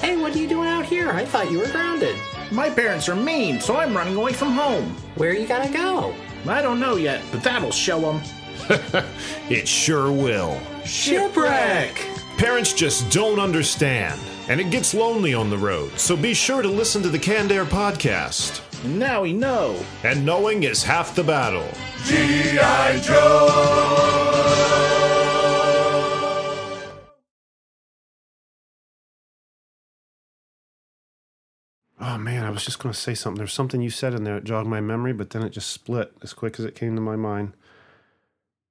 [0.00, 1.10] Hey, what are you doing out here?
[1.10, 2.16] I thought you were grounded.
[2.52, 4.84] My parents are mean, so I'm running away from home.
[5.16, 6.14] Where are you gotta go?
[6.46, 8.20] I don't know yet, but that'll show them.
[9.50, 10.60] It sure will.
[10.84, 12.06] Shipwreck!
[12.38, 14.20] Parents just don't understand,
[14.50, 17.52] and it gets lonely on the road, so be sure to listen to the Canned
[17.52, 18.60] Air podcast.
[18.84, 19.80] And now we know.
[20.02, 21.68] And knowing is half the battle.
[22.04, 22.98] G.I.
[22.98, 23.46] Joe!
[32.00, 33.38] Oh man, I was just going to say something.
[33.38, 36.12] There's something you said in there that jogged my memory, but then it just split
[36.22, 37.52] as quick as it came to my mind.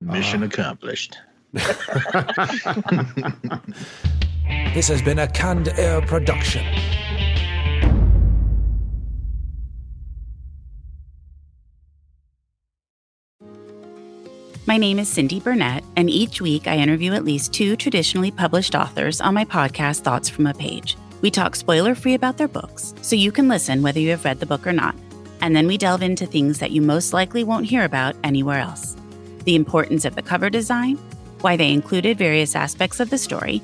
[0.02, 1.18] Mission uh, accomplished.
[4.74, 6.64] This has been a Canned Air production.
[14.68, 18.76] My name is Cindy Burnett, and each week I interview at least two traditionally published
[18.76, 20.96] authors on my podcast, Thoughts from a Page.
[21.22, 24.40] We talk spoiler free about their books, so you can listen whether you have read
[24.40, 24.96] the book or not.
[25.42, 28.96] And then we delve into things that you most likely won't hear about anywhere else
[29.46, 30.98] the importance of the cover design,
[31.42, 33.64] why they included various aspects of the story,